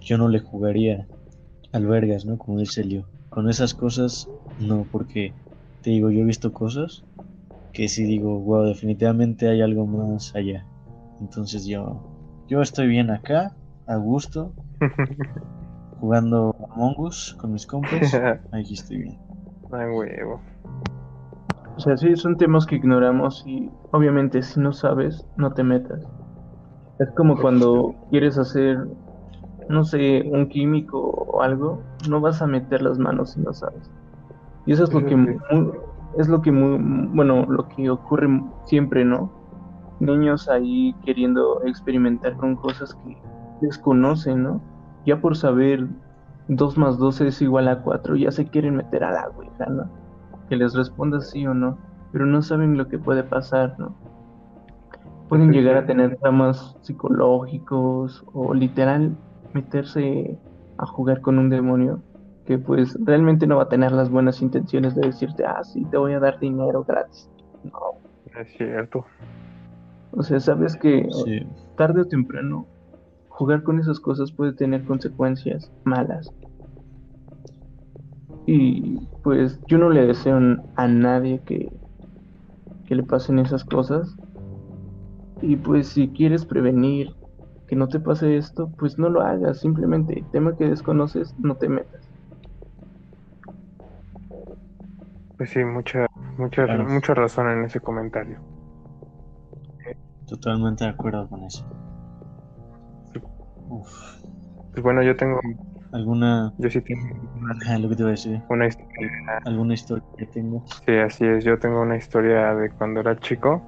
yo 0.02 0.18
no 0.18 0.28
le 0.28 0.40
jugaría 0.40 1.08
albergas, 1.72 2.26
¿no? 2.26 2.36
Como 2.36 2.58
dice 2.58 2.84
Leo. 2.84 3.06
Con 3.30 3.48
esas 3.48 3.72
cosas, 3.72 4.28
no, 4.58 4.86
porque 4.92 5.32
te 5.80 5.88
digo, 5.88 6.10
yo 6.10 6.20
he 6.20 6.24
visto 6.24 6.52
cosas 6.52 7.02
que 7.72 7.88
sí 7.88 8.04
digo, 8.04 8.38
wow, 8.40 8.64
definitivamente 8.64 9.48
hay 9.48 9.62
algo 9.62 9.86
más 9.86 10.34
allá. 10.34 10.66
Entonces 11.20 11.64
yo, 11.64 12.02
yo 12.50 12.60
estoy 12.60 12.86
bien 12.86 13.10
acá, 13.10 13.56
a 13.86 13.96
gusto, 13.96 14.52
jugando 16.00 16.54
Among 16.74 16.96
Us 16.98 17.34
con 17.40 17.54
mis 17.54 17.66
compas. 17.66 18.12
Aquí 18.52 18.74
estoy 18.74 18.98
bien. 18.98 19.33
Ay, 19.74 19.90
huevo. 19.90 20.40
O 21.76 21.80
sea, 21.80 21.96
sí, 21.96 22.16
son 22.16 22.36
temas 22.36 22.66
que 22.66 22.76
ignoramos 22.76 23.42
y 23.46 23.70
obviamente 23.90 24.42
si 24.42 24.60
no 24.60 24.72
sabes, 24.72 25.26
no 25.36 25.52
te 25.52 25.64
metas. 25.64 26.00
Es 26.98 27.10
como 27.16 27.40
cuando 27.40 27.94
quieres 28.10 28.38
hacer, 28.38 28.78
no 29.68 29.84
sé, 29.84 30.22
un 30.30 30.48
químico 30.48 30.98
o 31.00 31.42
algo, 31.42 31.82
no 32.08 32.20
vas 32.20 32.42
a 32.42 32.46
meter 32.46 32.82
las 32.82 32.98
manos 32.98 33.32
si 33.32 33.40
no 33.40 33.52
sabes. 33.52 33.90
Y 34.66 34.72
eso 34.72 34.84
es 34.84 34.92
lo 34.94 35.04
que 35.04 35.16
es 36.18 36.28
lo 36.28 36.40
que 36.42 36.52
mu- 36.52 36.78
bueno, 37.14 37.44
lo 37.48 37.68
que 37.68 37.90
ocurre 37.90 38.28
siempre, 38.66 39.04
¿no? 39.04 39.32
Niños 40.00 40.48
ahí 40.48 40.94
queriendo 41.04 41.62
experimentar 41.64 42.36
con 42.36 42.56
cosas 42.56 42.94
que 42.94 43.16
desconocen, 43.60 44.42
¿no? 44.44 44.62
Ya 45.06 45.20
por 45.20 45.36
saber 45.36 45.88
2 46.48 46.76
más 46.78 46.98
2 46.98 47.20
es 47.22 47.40
igual 47.42 47.68
a 47.68 47.82
4, 47.82 48.16
ya 48.16 48.30
se 48.30 48.46
quieren 48.46 48.76
meter 48.76 49.04
a 49.04 49.12
la 49.12 49.28
ouija, 49.36 49.66
¿no? 49.66 49.90
Que 50.48 50.56
les 50.56 50.74
responda 50.74 51.20
sí 51.20 51.46
o 51.46 51.54
no, 51.54 51.78
pero 52.12 52.26
no 52.26 52.42
saben 52.42 52.76
lo 52.76 52.88
que 52.88 52.98
puede 52.98 53.22
pasar, 53.22 53.78
¿no? 53.78 53.94
Pueden 55.28 55.52
llegar 55.52 55.76
a 55.76 55.86
tener 55.86 56.18
dramas 56.20 56.76
psicológicos 56.82 58.24
o 58.34 58.52
literal 58.54 59.16
meterse 59.54 60.38
a 60.78 60.86
jugar 60.86 61.22
con 61.22 61.38
un 61.38 61.48
demonio 61.48 62.02
que 62.44 62.58
pues 62.58 62.98
realmente 63.02 63.46
no 63.46 63.56
va 63.56 63.64
a 63.64 63.68
tener 63.68 63.92
las 63.92 64.10
buenas 64.10 64.42
intenciones 64.42 64.94
de 64.94 65.06
decirte, 65.06 65.46
ah, 65.46 65.64
sí, 65.64 65.84
te 65.86 65.96
voy 65.96 66.12
a 66.12 66.20
dar 66.20 66.38
dinero 66.38 66.84
gratis. 66.84 67.30
No, 67.62 67.70
Es 68.38 68.48
cierto. 68.56 69.06
o 70.12 70.22
sea, 70.22 70.38
sabes 70.40 70.76
que 70.76 71.06
Sí. 71.24 71.40
tarde 71.76 72.02
o 72.02 72.04
temprano 72.04 72.66
jugar 73.34 73.64
con 73.64 73.80
esas 73.80 73.98
cosas 73.98 74.30
puede 74.30 74.52
tener 74.52 74.84
consecuencias 74.84 75.70
malas. 75.84 76.32
Y 78.46 79.08
pues 79.22 79.60
yo 79.66 79.78
no 79.78 79.90
le 79.90 80.06
deseo 80.06 80.38
a 80.76 80.86
nadie 80.86 81.40
que, 81.44 81.72
que 82.86 82.94
le 82.94 83.02
pasen 83.02 83.40
esas 83.40 83.64
cosas. 83.64 84.16
Y 85.42 85.56
pues 85.56 85.88
si 85.88 86.08
quieres 86.10 86.44
prevenir 86.46 87.12
que 87.66 87.74
no 87.74 87.88
te 87.88 87.98
pase 87.98 88.36
esto, 88.36 88.70
pues 88.78 88.98
no 88.98 89.08
lo 89.10 89.22
hagas. 89.22 89.60
Simplemente 89.60 90.24
tema 90.30 90.56
que 90.56 90.68
desconoces, 90.68 91.34
no 91.38 91.56
te 91.56 91.68
metas. 91.68 92.08
Pues 95.36 95.50
sí, 95.50 95.64
mucha, 95.64 96.06
mucha, 96.38 96.66
Claro. 96.66 96.84
mucha 96.84 97.14
razón 97.14 97.50
en 97.50 97.64
ese 97.64 97.80
comentario. 97.80 98.38
Totalmente 100.28 100.84
de 100.84 100.90
acuerdo 100.90 101.28
con 101.28 101.42
eso. 101.42 101.64
Pues 104.72 104.82
bueno, 104.82 105.02
yo 105.02 105.16
tengo, 105.16 105.40
¿Alguna, 105.92 106.52
yo 106.58 106.68
sí 106.68 106.80
tengo 106.80 107.04
una, 107.36 107.54
ajá, 107.62 107.78
lo 107.78 107.88
que 107.88 107.94
te 107.94 108.02
voy 108.02 108.10
a 108.10 108.16
decir, 108.16 108.40
una 108.48 108.66
historia. 108.66 109.10
alguna 109.44 109.74
historia 109.74 110.04
que 110.18 110.26
tengo? 110.26 110.64
Sí, 110.84 110.96
así 110.96 111.24
es. 111.24 111.44
Yo 111.44 111.58
tengo 111.60 111.80
una 111.82 111.96
historia 111.96 112.52
de 112.54 112.70
cuando 112.70 112.98
era 113.00 113.16
chico. 113.20 113.62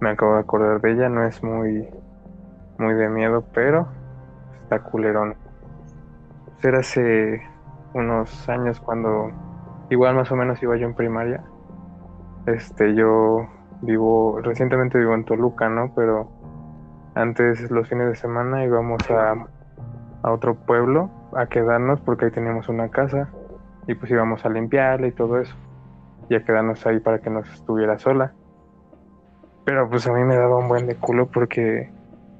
Me 0.00 0.10
acabo 0.10 0.34
de 0.34 0.40
acordar 0.40 0.80
de 0.80 0.92
ella. 0.92 1.08
No 1.08 1.26
es 1.26 1.42
muy, 1.42 1.88
muy 2.78 2.94
de 2.94 3.08
miedo, 3.08 3.44
pero 3.52 3.88
está 4.62 4.78
culerón. 4.78 5.34
Pues 6.44 6.64
Era 6.64 6.78
hace 6.78 7.42
unos 7.94 8.48
años 8.48 8.78
cuando, 8.78 9.32
igual 9.90 10.14
más 10.14 10.30
o 10.30 10.36
menos 10.36 10.62
iba 10.62 10.76
yo 10.76 10.86
en 10.86 10.94
primaria. 10.94 11.42
Este, 12.46 12.94
yo 12.94 13.48
vivo, 13.80 14.38
recientemente 14.40 14.98
vivo 14.98 15.14
en 15.14 15.24
Toluca, 15.24 15.68
¿no? 15.68 15.92
Pero 15.96 16.30
antes 17.16 17.68
los 17.72 17.88
fines 17.88 18.08
de 18.08 18.14
semana 18.14 18.64
íbamos 18.64 19.02
a, 19.10 19.34
a 20.22 20.32
otro 20.32 20.54
pueblo 20.54 21.10
a 21.36 21.46
quedarnos 21.46 22.00
porque 22.00 22.26
ahí 22.26 22.30
teníamos 22.30 22.68
una 22.68 22.88
casa 22.88 23.30
y 23.86 23.94
pues 23.94 24.10
íbamos 24.10 24.44
a 24.44 24.48
limpiarla 24.48 25.06
y 25.06 25.12
todo 25.12 25.40
eso 25.40 25.54
y 26.28 26.34
a 26.34 26.44
quedarnos 26.44 26.86
ahí 26.86 27.00
para 27.00 27.18
que 27.20 27.30
no 27.30 27.40
estuviera 27.40 27.98
sola. 27.98 28.32
Pero 29.64 29.88
pues 29.88 30.06
a 30.06 30.12
mí 30.12 30.22
me 30.24 30.36
daba 30.36 30.58
un 30.58 30.68
buen 30.68 30.86
de 30.86 30.96
culo 30.96 31.30
porque 31.30 31.90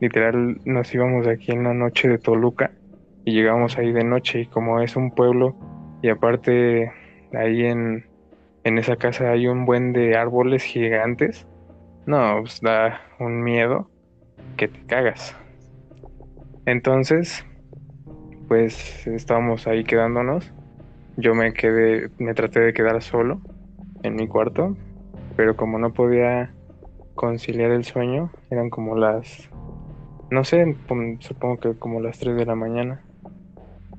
literal 0.01 0.61
nos 0.65 0.93
íbamos 0.95 1.27
aquí 1.27 1.53
en 1.53 1.65
la 1.65 1.75
noche 1.75 2.09
de 2.09 2.19
Toluca 2.19 2.73
y 3.25 3.33
llegábamos 3.33 3.79
ahí 3.79 3.93
de 3.93 4.05
noche 4.05 4.41
y 4.41 4.47
como 4.47 4.81
es 4.81 4.97
un 4.97 5.13
pueblo 5.13 5.55
y 6.03 6.09
aparte 6.09 6.91
ahí 7.33 7.67
en, 7.67 8.05
en 8.65 8.79
esa 8.79 8.97
casa 8.97 9.31
hay 9.31 9.47
un 9.47 9.65
buen 9.65 9.93
de 9.93 10.17
árboles 10.17 10.65
gigantes, 10.65 11.47
no, 12.07 12.41
pues 12.41 12.61
da 12.61 13.01
un 13.21 13.43
miedo 13.43 13.89
que 14.57 14.69
te 14.69 14.85
cagas. 14.87 15.37
Entonces, 16.67 17.45
pues 18.53 19.07
estábamos 19.07 19.67
ahí 19.67 19.83
quedándonos. 19.83 20.53
Yo 21.17 21.35
me 21.35 21.55
quedé, 21.55 22.11
me 22.19 22.35
traté 22.35 22.61
de 22.61 22.75
quedar 22.75 23.01
solo 23.01 23.41
en 24.03 24.15
mi 24.15 24.29
cuarto, 24.29 24.77
pero 25.37 25.57
como 25.57 25.79
no 25.79 25.95
podía 25.95 26.53
conciliar 27.15 27.71
el 27.71 27.83
sueño, 27.85 28.31
eran 28.51 28.69
como 28.69 28.95
las, 28.95 29.49
no 30.31 30.45
sé, 30.45 30.77
supongo 31.21 31.61
que 31.61 31.79
como 31.79 32.03
las 32.03 32.19
3 32.19 32.37
de 32.37 32.45
la 32.45 32.55
mañana. 32.55 33.01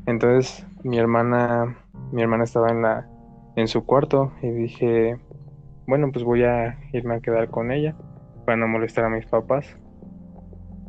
Entonces 0.06 0.68
mi 0.84 1.00
hermana, 1.00 1.76
mi 2.12 2.22
hermana 2.22 2.44
estaba 2.44 2.70
en 2.70 2.84
la, 2.84 3.10
en 3.56 3.68
su 3.68 3.88
cuarto 3.88 4.34
y 4.44 4.52
dije, 4.52 5.18
bueno, 5.88 6.12
pues 6.12 6.24
voy 6.24 6.44
a 6.44 6.78
irme 6.92 7.16
a 7.16 7.22
quedar 7.22 7.50
con 7.50 7.72
ella 7.72 7.96
para 8.46 8.58
no 8.58 8.68
molestar 8.68 9.06
a 9.06 9.10
mis 9.10 9.26
papás. 9.26 9.66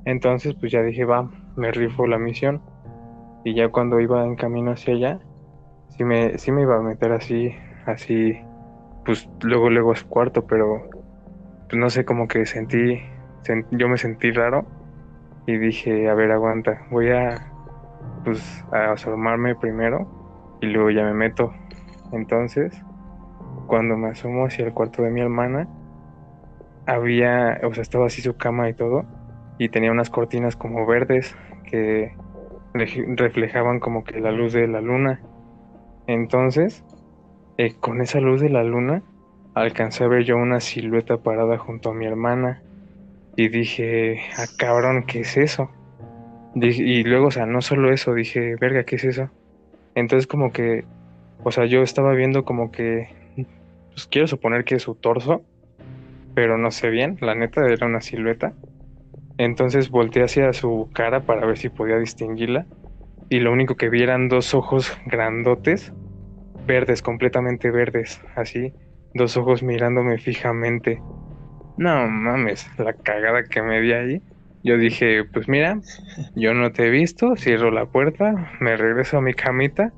Entonces, 0.04 0.52
pues 0.52 0.70
ya 0.70 0.82
dije, 0.82 1.06
va, 1.06 1.30
me 1.56 1.72
rifo 1.72 2.06
la 2.06 2.18
misión. 2.18 2.60
Y 3.44 3.54
ya 3.54 3.68
cuando 3.68 4.00
iba 4.00 4.24
en 4.24 4.36
camino 4.36 4.72
hacia 4.72 4.94
allá, 4.94 5.20
sí 5.90 6.02
me, 6.04 6.32
me 6.52 6.62
iba 6.62 6.76
a 6.76 6.82
meter 6.82 7.12
así, 7.12 7.54
así, 7.86 8.40
pues 9.04 9.28
luego, 9.42 9.70
luego 9.70 9.92
a 9.92 9.96
su 9.96 10.08
cuarto, 10.08 10.46
pero 10.46 10.88
pues 11.68 11.78
no 11.78 11.90
sé, 11.90 12.04
como 12.04 12.26
que 12.26 12.46
sentí, 12.46 13.00
yo 13.70 13.88
me 13.88 13.98
sentí 13.98 14.30
raro 14.30 14.64
y 15.46 15.58
dije, 15.58 16.08
a 16.08 16.14
ver, 16.14 16.30
aguanta, 16.30 16.86
voy 16.90 17.10
a, 17.10 17.52
pues, 18.24 18.64
a 18.72 18.92
asomarme 18.92 19.54
primero 19.54 20.08
y 20.60 20.66
luego 20.66 20.90
ya 20.90 21.04
me 21.04 21.14
meto. 21.14 21.52
Entonces, 22.12 22.82
cuando 23.66 23.96
me 23.96 24.08
asomo 24.08 24.46
hacia 24.46 24.64
el 24.64 24.72
cuarto 24.72 25.02
de 25.02 25.10
mi 25.10 25.20
hermana, 25.20 25.68
había, 26.86 27.60
o 27.62 27.74
sea, 27.74 27.82
estaba 27.82 28.06
así 28.06 28.22
su 28.22 28.36
cama 28.36 28.68
y 28.68 28.74
todo, 28.74 29.04
y 29.58 29.68
tenía 29.68 29.90
unas 29.90 30.10
cortinas 30.10 30.56
como 30.56 30.86
verdes 30.86 31.36
que 31.64 32.16
reflejaban 32.74 33.78
como 33.80 34.04
que 34.04 34.20
la 34.20 34.32
luz 34.32 34.52
de 34.52 34.66
la 34.66 34.80
luna. 34.80 35.20
Entonces, 36.06 36.84
eh, 37.56 37.74
con 37.78 38.02
esa 38.02 38.20
luz 38.20 38.40
de 38.40 38.50
la 38.50 38.64
luna, 38.64 39.02
alcancé 39.54 40.04
a 40.04 40.08
ver 40.08 40.24
yo 40.24 40.36
una 40.36 40.60
silueta 40.60 41.18
parada 41.18 41.56
junto 41.56 41.90
a 41.90 41.94
mi 41.94 42.06
hermana. 42.06 42.62
Y 43.36 43.48
dije, 43.48 44.20
ah, 44.36 44.46
cabrón, 44.58 45.04
¿qué 45.06 45.20
es 45.20 45.36
eso? 45.36 45.70
y 46.56 47.02
luego, 47.02 47.26
o 47.26 47.30
sea, 47.32 47.46
no 47.46 47.60
solo 47.62 47.92
eso, 47.92 48.14
dije, 48.14 48.54
verga, 48.60 48.84
¿qué 48.84 48.94
es 48.94 49.02
eso? 49.02 49.28
Entonces, 49.96 50.28
como 50.28 50.52
que, 50.52 50.84
o 51.42 51.50
sea, 51.50 51.66
yo 51.66 51.82
estaba 51.82 52.12
viendo 52.12 52.44
como 52.44 52.70
que, 52.70 53.08
pues 53.90 54.06
quiero 54.06 54.28
suponer 54.28 54.64
que 54.64 54.76
es 54.76 54.82
su 54.82 54.94
torso, 54.94 55.42
pero 56.34 56.56
no 56.56 56.70
sé 56.70 56.90
bien, 56.90 57.18
la 57.20 57.34
neta 57.34 57.66
era 57.66 57.86
una 57.86 58.00
silueta. 58.00 58.52
Entonces 59.38 59.90
volteé 59.90 60.24
hacia 60.24 60.52
su 60.52 60.90
cara 60.94 61.20
para 61.20 61.46
ver 61.46 61.58
si 61.58 61.68
podía 61.68 61.98
distinguirla 61.98 62.66
y 63.28 63.40
lo 63.40 63.52
único 63.52 63.76
que 63.76 63.88
vi 63.88 64.02
eran 64.02 64.28
dos 64.28 64.54
ojos 64.54 64.96
grandotes, 65.06 65.92
verdes, 66.66 67.02
completamente 67.02 67.70
verdes, 67.70 68.20
así, 68.36 68.72
dos 69.14 69.36
ojos 69.36 69.62
mirándome 69.62 70.18
fijamente. 70.18 71.00
No 71.76 72.06
mames, 72.06 72.68
la 72.78 72.92
cagada 72.92 73.44
que 73.44 73.62
me 73.62 73.80
di 73.80 73.92
ahí. 73.92 74.22
Yo 74.62 74.78
dije, 74.78 75.24
pues 75.24 75.48
mira, 75.48 75.80
yo 76.36 76.54
no 76.54 76.72
te 76.72 76.86
he 76.86 76.90
visto, 76.90 77.36
cierro 77.36 77.70
la 77.70 77.86
puerta, 77.86 78.52
me 78.60 78.76
regreso 78.76 79.18
a 79.18 79.20
mi 79.20 79.34
camita 79.34 79.92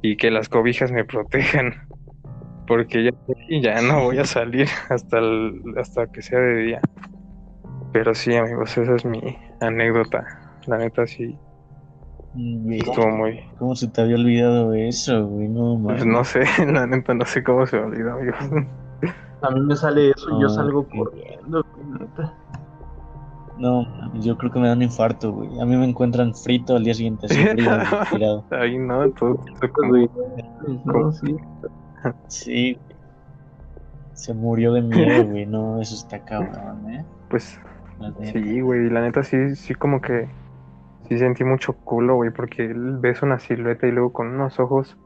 y 0.00 0.16
que 0.16 0.30
las 0.30 0.48
cobijas 0.48 0.92
me 0.92 1.04
protejan. 1.04 1.74
Porque 2.66 3.04
ya, 3.04 3.10
ya 3.60 3.82
no 3.82 4.04
voy 4.04 4.18
a 4.18 4.24
salir 4.24 4.68
hasta, 4.88 5.20
hasta 5.76 6.06
que 6.06 6.22
sea 6.22 6.38
de 6.38 6.56
día. 6.62 6.80
Pero 7.96 8.14
sí, 8.14 8.36
amigos, 8.36 8.76
esa 8.76 8.94
es 8.94 9.06
mi 9.06 9.38
anécdota. 9.58 10.22
La 10.66 10.76
neta 10.76 11.06
sí. 11.06 11.34
Estuvo 12.68 13.08
muy. 13.08 13.40
¿Cómo 13.58 13.74
se 13.74 13.88
te 13.88 14.02
había 14.02 14.16
olvidado 14.16 14.74
eso, 14.74 15.26
güey? 15.26 15.48
No, 15.48 15.80
pues 15.82 16.04
no 16.04 16.22
sé, 16.22 16.42
la 16.70 16.86
neta 16.86 17.14
no 17.14 17.24
sé 17.24 17.42
cómo 17.42 17.66
se 17.66 17.78
me 17.78 17.86
olvidó, 17.86 18.12
amigos. 18.12 18.38
A 19.40 19.50
mí 19.50 19.60
me 19.60 19.74
sale 19.74 20.10
eso 20.10 20.28
y 20.36 20.42
yo 20.42 20.48
salgo 20.50 20.86
corriendo, 20.86 21.64
neta. 21.98 22.34
No, 23.56 23.86
yo 24.20 24.36
creo 24.36 24.52
que 24.52 24.58
me 24.58 24.68
da 24.68 24.74
un 24.74 24.82
infarto, 24.82 25.32
güey. 25.32 25.58
A 25.58 25.64
mí 25.64 25.74
me 25.74 25.86
encuentran 25.86 26.34
frito 26.34 26.76
al 26.76 26.84
día 26.84 26.92
siguiente, 26.92 27.24
así 27.24 27.42
frío, 27.42 27.70
tirado. 28.10 28.44
Ahí 28.50 28.76
no, 28.76 29.08
todo, 29.12 29.42
güey. 29.88 30.10
No, 30.84 31.12
sí. 31.12 31.34
Sí, 32.28 32.78
se 34.12 34.34
murió 34.34 34.74
de 34.74 34.82
miedo, 34.82 35.24
güey. 35.24 35.46
No, 35.46 35.80
eso 35.80 35.94
está 35.94 36.22
cabrón, 36.22 36.90
¿eh? 36.90 37.02
Pues 37.30 37.58
Sí, 38.32 38.60
güey, 38.60 38.90
la 38.90 39.00
neta 39.00 39.22
sí, 39.22 39.56
sí 39.56 39.74
como 39.74 40.00
que 40.00 40.28
sí 41.08 41.18
sentí 41.18 41.44
mucho 41.44 41.72
culo, 41.72 42.16
güey, 42.16 42.30
porque 42.30 42.72
ves 42.74 43.22
una 43.22 43.38
silueta 43.38 43.86
y 43.86 43.92
luego 43.92 44.12
con 44.12 44.28
unos 44.28 44.58
ojos, 44.60 44.96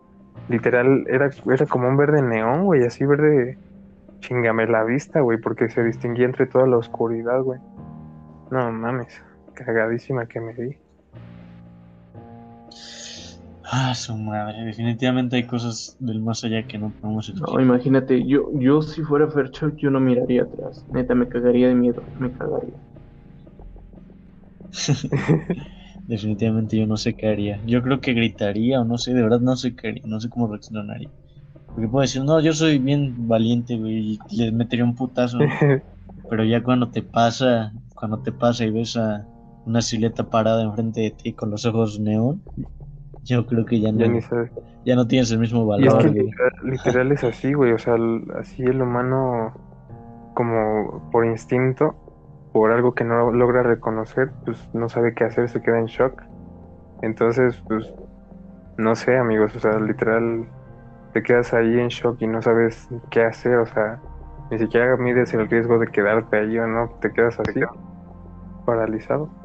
literal, 0.49 1.05
era, 1.09 1.31
era 1.47 1.67
como 1.67 1.89
un 1.89 1.97
verde 1.97 2.23
neón, 2.23 2.65
güey, 2.65 2.85
así 2.85 3.05
verde, 3.05 3.59
chingame 4.21 4.67
la 4.67 4.85
vista, 4.85 5.21
güey, 5.21 5.39
porque 5.39 5.69
se 5.69 5.85
distinguía 5.85 6.27
entre 6.27 6.47
toda 6.47 6.67
la 6.67 6.79
oscuridad, 6.79 7.43
güey. 7.43 7.61
No 8.51 8.73
mames, 8.73 9.23
cagadísima 9.55 10.27
que 10.27 10.41
me 10.41 10.55
di. 10.55 10.77
Ah, 13.73 13.95
su 13.95 14.17
madre, 14.19 14.65
definitivamente 14.65 15.37
hay 15.37 15.47
cosas 15.47 15.97
del 15.99 16.21
más 16.21 16.45
allá 16.45 16.67
que 16.67 16.77
no 16.79 16.93
podemos 16.93 17.29
explicar. 17.31 17.55
No, 17.55 17.61
imagínate, 17.61 18.25
yo, 18.27 18.51
yo 18.55 18.83
si 18.83 19.03
fuera 19.03 19.29
Fercho, 19.31 19.71
yo 19.77 19.91
no 19.91 19.99
miraría 20.01 20.43
atrás. 20.45 20.85
Neta, 20.91 21.15
me 21.15 21.29
cagaría 21.29 21.69
de 21.69 21.75
miedo, 21.75 22.09
me 22.19 22.33
cagaría. 22.33 22.79
definitivamente 26.07 26.77
yo 26.79 26.87
no 26.87 26.97
sé 26.97 27.17
qué 27.17 27.29
haría. 27.29 27.61
Yo 27.65 27.83
creo 27.83 28.01
que 28.01 28.13
gritaría 28.15 28.81
o 28.81 28.85
no 28.85 28.99
sé, 28.99 29.15
de 29.15 29.23
verdad 29.23 29.41
no 29.41 29.57
sé 29.57 29.75
qué 29.77 29.89
haría, 29.89 30.03
no 30.07 30.21
sé 30.21 30.29
cómo 30.29 30.49
reaccionaría. 30.49 31.11
Porque 31.75 31.89
puedo 31.89 32.03
decir, 32.03 32.25
no, 32.25 32.41
yo 32.41 32.55
soy 32.55 32.79
bien 32.81 33.29
valiente, 33.29 33.79
güey, 33.79 34.23
y 34.29 34.37
le 34.39 34.53
metería 34.53 34.85
un 34.85 34.97
putazo. 34.97 35.55
Pero 36.29 36.45
ya 36.45 36.63
cuando 36.65 36.91
te 36.91 37.03
pasa, 37.03 37.73
cuando 37.95 38.23
te 38.23 38.33
pasa 38.33 38.65
y 38.65 38.71
ves 38.71 38.97
a 38.97 39.29
una 39.65 39.83
silueta 39.83 40.31
parada 40.31 40.63
enfrente 40.65 41.01
de 41.03 41.11
ti 41.13 41.35
con 41.35 41.51
los 41.51 41.65
ojos 41.67 42.01
neón, 42.01 42.47
yo 43.25 43.47
creo 43.47 43.65
que 43.65 43.81
ya 43.81 43.93
no, 43.93 44.21
ya, 44.85 44.97
no 44.97 45.07
tienes 45.07 45.31
el 45.31 45.39
mismo 45.39 45.67
valor. 45.67 46.05
literal, 46.63 47.13
es 47.13 47.25
así, 47.25 47.53
güey. 47.53 47.73
O 47.73 47.79
sea, 47.79 47.97
así 48.39 48.63
el 48.63 48.81
humano, 48.81 49.55
como 50.35 51.11
por 51.11 51.25
instinto, 51.25 51.95
por 52.53 52.73
algo 52.73 52.95
que 52.95 53.05
no 53.05 53.31
logra 53.31 53.63
reconocer, 53.63 54.31
pues 54.45 54.69
no 54.73 54.89
sabe 54.89 55.15
qué 55.15 55.25
hacer, 55.25 55.49
se 55.49 55.61
queda 55.63 55.79
en 55.79 55.87
shock. 55.87 56.23
Entonces, 57.03 57.63
pues, 57.69 57.93
no 58.79 58.95
sé, 58.95 59.17
amigos. 59.17 59.55
O 59.55 59.61
sea, 59.61 59.79
literal, 59.79 60.47
te 61.13 61.23
quedas 61.23 61.53
ahí 61.53 61.79
en 61.79 61.89
shock 61.89 62.21
y 62.21 62.27
no 62.27 62.43
sabes 62.43 62.89
qué 63.11 63.23
hacer. 63.23 63.57
O 63.59 63.67
sea, 63.67 64.01
ni 64.51 64.59
siquiera 64.59 64.97
mides 64.97 65.33
el 65.35 65.49
riesgo 65.49 65.79
de 65.79 65.89
quedarte 65.89 66.39
ahí 66.39 66.59
o 66.59 66.67
no. 66.67 66.91
Te 67.01 67.13
quedas 67.13 67.39
así, 67.39 67.61
paralizado. 68.65 69.40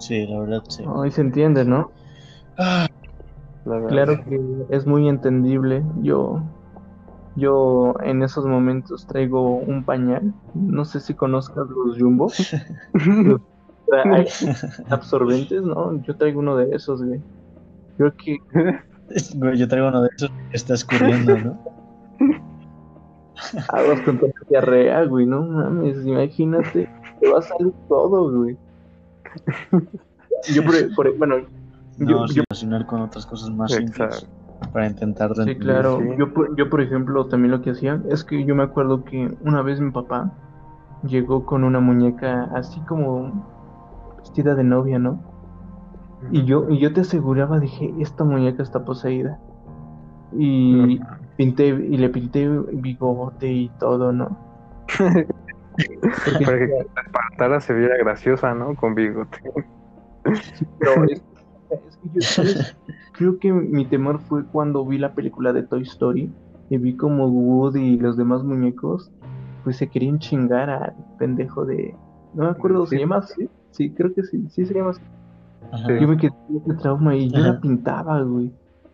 Sí, 0.00 0.26
la 0.26 0.40
verdad, 0.40 0.62
sí. 0.68 0.82
Hoy 0.86 1.10
se 1.10 1.20
entiende, 1.20 1.64
¿no? 1.64 1.90
claro 3.88 4.24
que 4.24 4.40
es 4.70 4.86
muy 4.86 5.08
entendible. 5.08 5.84
Yo, 6.00 6.42
yo 7.36 7.94
en 8.02 8.22
esos 8.22 8.46
momentos 8.46 9.06
traigo 9.06 9.56
un 9.56 9.84
pañal. 9.84 10.32
No 10.54 10.84
sé 10.86 11.00
si 11.00 11.14
conozcas 11.14 11.68
los 11.68 11.98
Jumbo. 11.98 12.32
absorbentes, 14.88 15.62
¿no? 15.62 16.00
Yo 16.02 16.16
traigo 16.16 16.40
uno 16.40 16.56
de 16.56 16.74
esos, 16.74 17.04
güey. 17.04 17.20
Creo 17.98 18.14
que. 18.16 18.38
yo 19.56 19.68
traigo 19.68 19.88
uno 19.88 20.02
de 20.02 20.08
esos 20.16 20.30
que 20.50 20.56
está 20.56 20.74
escurriendo, 20.74 21.36
¿no? 21.36 21.58
Aguas 23.68 24.00
con 24.02 24.20
diarrea, 24.48 25.04
güey, 25.04 25.26
no 25.26 25.42
mames, 25.42 26.06
imagínate, 26.06 26.88
te 27.20 27.30
va 27.30 27.38
a 27.38 27.42
salir 27.42 27.72
todo, 27.88 28.30
güey. 28.36 28.56
Yo, 30.54 30.62
por, 30.94 31.16
bueno, 31.16 31.36
yo, 31.98 32.24
relacionar 32.26 32.86
con 32.86 33.02
otras 33.02 33.26
cosas 33.26 33.50
más 33.50 33.72
simples 33.72 34.26
para 34.72 34.86
intentar 34.86 35.34
Sí, 35.34 35.56
claro. 35.56 36.00
Yo, 36.16 36.32
por, 36.32 36.56
yo, 36.56 36.68
por 36.68 36.80
ejemplo, 36.80 37.26
también 37.26 37.52
lo 37.52 37.62
que 37.62 37.70
hacía 37.70 38.00
es 38.08 38.24
que 38.24 38.44
yo 38.44 38.54
me 38.54 38.62
acuerdo 38.62 39.04
que 39.04 39.34
una 39.40 39.62
vez 39.62 39.80
mi 39.80 39.90
papá 39.90 40.32
llegó 41.02 41.46
con 41.46 41.64
una 41.64 41.80
muñeca 41.80 42.50
así 42.54 42.80
como 42.80 43.46
vestida 44.18 44.54
de 44.54 44.64
novia, 44.64 44.98
¿no? 44.98 45.22
Y 46.30 46.44
yo, 46.44 46.68
y 46.68 46.78
yo 46.78 46.92
te 46.92 47.00
aseguraba, 47.00 47.58
dije, 47.58 47.94
esta 47.98 48.24
muñeca 48.24 48.62
está 48.62 48.84
poseída. 48.84 49.38
Y 50.36 51.00
pinté, 51.36 51.68
y 51.68 51.96
le 51.96 52.08
pinté 52.10 52.48
bigote 52.48 53.50
y 53.50 53.68
todo, 53.80 54.12
¿no? 54.12 54.36
Para 56.44 56.58
que 56.58 56.66
la 56.66 57.02
espantara 57.02 57.60
se 57.60 57.74
viera 57.74 57.96
graciosa, 57.98 58.54
¿no? 58.54 58.74
Con 58.74 58.94
bigote. 58.94 59.38
Pero 60.78 61.04
es, 61.04 61.22
es 61.70 61.96
que 61.96 62.08
yo, 62.14 62.20
¿sabes? 62.22 62.76
Creo 63.12 63.38
que 63.38 63.52
mi 63.52 63.84
temor 63.86 64.20
fue 64.20 64.44
cuando 64.46 64.84
vi 64.84 64.98
la 64.98 65.14
película 65.14 65.52
de 65.52 65.62
Toy 65.62 65.82
Story 65.82 66.32
y 66.68 66.78
vi 66.78 66.96
como 66.96 67.26
Woody 67.28 67.80
y 67.94 67.98
los 67.98 68.16
demás 68.16 68.42
muñecos 68.44 69.10
pues 69.64 69.76
se 69.76 69.88
querían 69.88 70.18
chingar 70.18 70.70
al 70.70 70.94
pendejo 71.18 71.66
de... 71.66 71.94
No 72.34 72.44
me 72.44 72.50
acuerdo, 72.50 72.86
¿se 72.86 72.96
Sí. 72.96 73.00
llama 73.02 73.16
así? 73.18 73.48
Sí, 73.72 73.90
creo 73.90 74.14
que 74.14 74.22
sí, 74.22 74.46
sí 74.50 74.64
se 74.64 74.72
llama 74.74 74.90
así. 74.90 75.02
Ajá. 75.72 75.98
Yo 76.00 76.08
me 76.08 76.16
quedé 76.16 76.30
con 76.30 76.56
ese 76.72 76.80
trauma 76.80 77.14
y 77.14 77.28
yo 77.30 77.38
Ajá. 77.40 77.52
la 77.52 77.60
pintaba, 77.60 78.22
güey. 78.22 78.50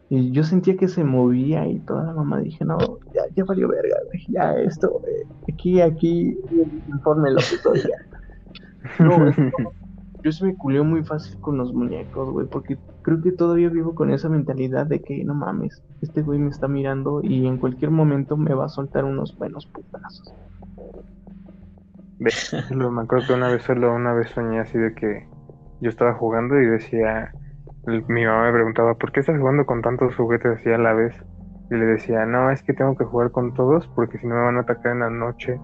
Y 0.08 0.30
yo 0.32 0.44
sentía 0.44 0.76
que 0.76 0.88
se 0.88 1.02
movía 1.04 1.66
y 1.66 1.80
toda 1.80 2.04
la 2.04 2.12
mamá 2.14 2.38
dije, 2.40 2.64
no, 2.64 2.76
ya, 3.12 3.22
ya 3.34 3.44
valió 3.44 3.68
verga, 3.68 3.96
güey. 4.12 4.22
Ya 4.28 4.54
esto, 4.56 5.00
eh, 5.08 5.52
aquí, 5.52 5.80
aquí, 5.80 6.38
informe 6.86 7.30
lo 7.32 7.38
que 7.40 7.80
ya. 7.80 7.96
No, 9.00 9.16
como- 9.52 9.72
yo 10.22 10.32
se 10.32 10.44
me 10.44 10.56
culeo 10.56 10.84
muy 10.84 11.04
fácil 11.04 11.38
con 11.40 11.56
los 11.58 11.72
muñecos, 11.72 12.30
güey, 12.32 12.46
porque 12.48 12.78
creo 13.02 13.20
que 13.22 13.32
todavía 13.32 13.68
vivo 13.68 13.94
con 13.94 14.10
esa 14.10 14.28
mentalidad 14.28 14.86
de 14.86 15.02
que 15.02 15.24
no 15.24 15.34
mames, 15.34 15.82
este 16.00 16.22
güey 16.22 16.38
me 16.38 16.50
está 16.50 16.68
mirando 16.68 17.20
y 17.22 17.46
en 17.46 17.58
cualquier 17.58 17.90
momento 17.90 18.36
me 18.36 18.54
va 18.54 18.66
a 18.66 18.68
soltar 18.68 19.04
unos 19.04 19.36
buenos 19.38 19.66
putazos. 19.66 20.34
Lo- 22.70 22.90
me 22.90 23.02
acuerdo 23.02 23.26
que 23.26 23.32
una 23.34 23.48
vez 23.48 23.62
solo 23.62 23.94
una 23.94 24.14
vez 24.14 24.30
soñé 24.30 24.60
así 24.60 24.78
de 24.78 24.94
que 24.94 25.28
yo 25.80 25.90
estaba 25.90 26.14
jugando 26.14 26.60
y 26.60 26.66
decía, 26.66 27.32
mi 27.86 28.24
mamá 28.24 28.46
me 28.46 28.52
preguntaba, 28.52 28.94
¿por 28.94 29.12
qué 29.12 29.20
estás 29.20 29.38
jugando 29.38 29.64
con 29.64 29.82
tantos 29.82 30.14
juguetes 30.16 30.58
así 30.58 30.70
a 30.70 30.78
la 30.78 30.92
vez? 30.92 31.14
Y 31.70 31.74
le 31.74 31.86
decía, 31.86 32.26
no, 32.26 32.50
es 32.50 32.62
que 32.62 32.72
tengo 32.72 32.96
que 32.96 33.04
jugar 33.04 33.30
con 33.30 33.54
todos 33.54 33.86
porque 33.88 34.18
si 34.18 34.26
no 34.26 34.34
me 34.34 34.42
van 34.42 34.56
a 34.56 34.60
atacar 34.60 34.92
en 34.92 35.00
la 35.00 35.10
noche. 35.10 35.60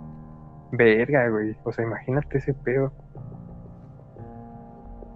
Verga, 0.73 1.29
güey. 1.29 1.57
O 1.65 1.73
sea, 1.73 1.85
imagínate 1.85 2.39
ese 2.39 2.55
pedo. 2.55 2.93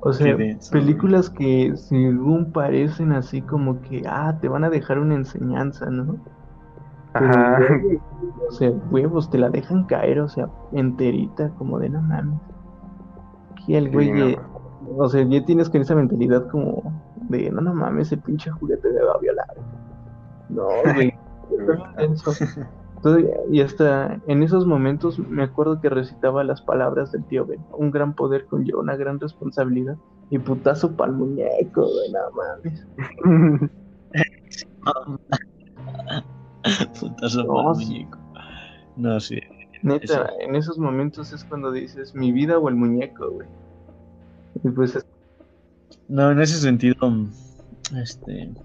O 0.00 0.12
sea, 0.12 0.36
películas 0.70 1.30
que 1.30 1.72
según 1.76 2.52
parecen 2.52 3.12
así 3.12 3.42
como 3.42 3.80
que, 3.80 4.04
ah, 4.06 4.38
te 4.40 4.48
van 4.48 4.62
a 4.62 4.70
dejar 4.70 4.98
una 4.98 5.16
enseñanza, 5.16 5.90
¿no? 5.90 6.18
Ajá. 7.14 7.58
o 8.48 8.52
sea, 8.52 8.70
huevos, 8.90 9.30
te 9.30 9.38
la 9.38 9.48
dejan 9.48 9.84
caer, 9.84 10.20
o 10.20 10.28
sea, 10.28 10.48
enterita, 10.72 11.50
como 11.56 11.78
de 11.80 11.88
no 11.88 12.02
mames. 12.02 12.38
Aquí 13.52 13.74
el 13.74 13.86
Sí, 13.86 13.90
güey, 13.90 14.12
no. 14.12 14.55
O 14.96 15.08
sea, 15.08 15.22
ya 15.28 15.44
tienes 15.44 15.68
con 15.70 15.80
esa 15.80 15.94
mentalidad 15.94 16.48
como 16.48 16.82
de 17.28 17.50
no, 17.50 17.60
no 17.60 17.74
mames, 17.74 18.08
ese 18.08 18.16
pinche 18.18 18.50
juguete 18.50 18.88
me 18.90 19.02
va 19.02 19.12
a 19.14 19.18
violar. 19.18 19.46
No, 20.48 20.66
güey. 20.94 21.14
Todavía- 23.02 23.36
y 23.50 23.60
hasta 23.60 24.20
en 24.26 24.42
esos 24.42 24.66
momentos 24.66 25.18
me 25.18 25.42
acuerdo 25.44 25.80
que 25.80 25.88
recitaba 25.90 26.42
las 26.44 26.62
palabras 26.62 27.12
del 27.12 27.24
tío 27.24 27.46
Ben. 27.46 27.60
Un 27.76 27.90
gran 27.90 28.14
poder 28.14 28.46
conlleva 28.46 28.80
una 28.80 28.96
gran 28.96 29.20
responsabilidad. 29.20 29.96
Y 30.30 30.38
putazo 30.40 30.96
pa'l 30.96 31.12
muñeco, 31.12 31.82
güey, 31.82 32.12
no 32.12 32.18
mames. 32.32 33.70
Putazo 37.00 37.44
No, 37.44 37.54
para 37.54 37.68
el 37.70 37.74
sí. 37.76 37.84
muñeco. 37.86 38.18
No, 38.96 39.20
sí. 39.20 39.38
Neta, 39.82 40.04
Eso. 40.04 40.24
en 40.40 40.56
esos 40.56 40.78
momentos 40.78 41.32
es 41.32 41.44
cuando 41.44 41.70
dices 41.70 42.14
mi 42.14 42.32
vida 42.32 42.58
o 42.58 42.68
el 42.68 42.74
muñeco, 42.76 43.30
güey. 43.30 43.46
Pues 44.62 44.96
es- 44.96 45.06
No, 46.08 46.30
en 46.32 46.40
ese 46.40 46.58
sentido, 46.60 46.96
este, 47.96 48.56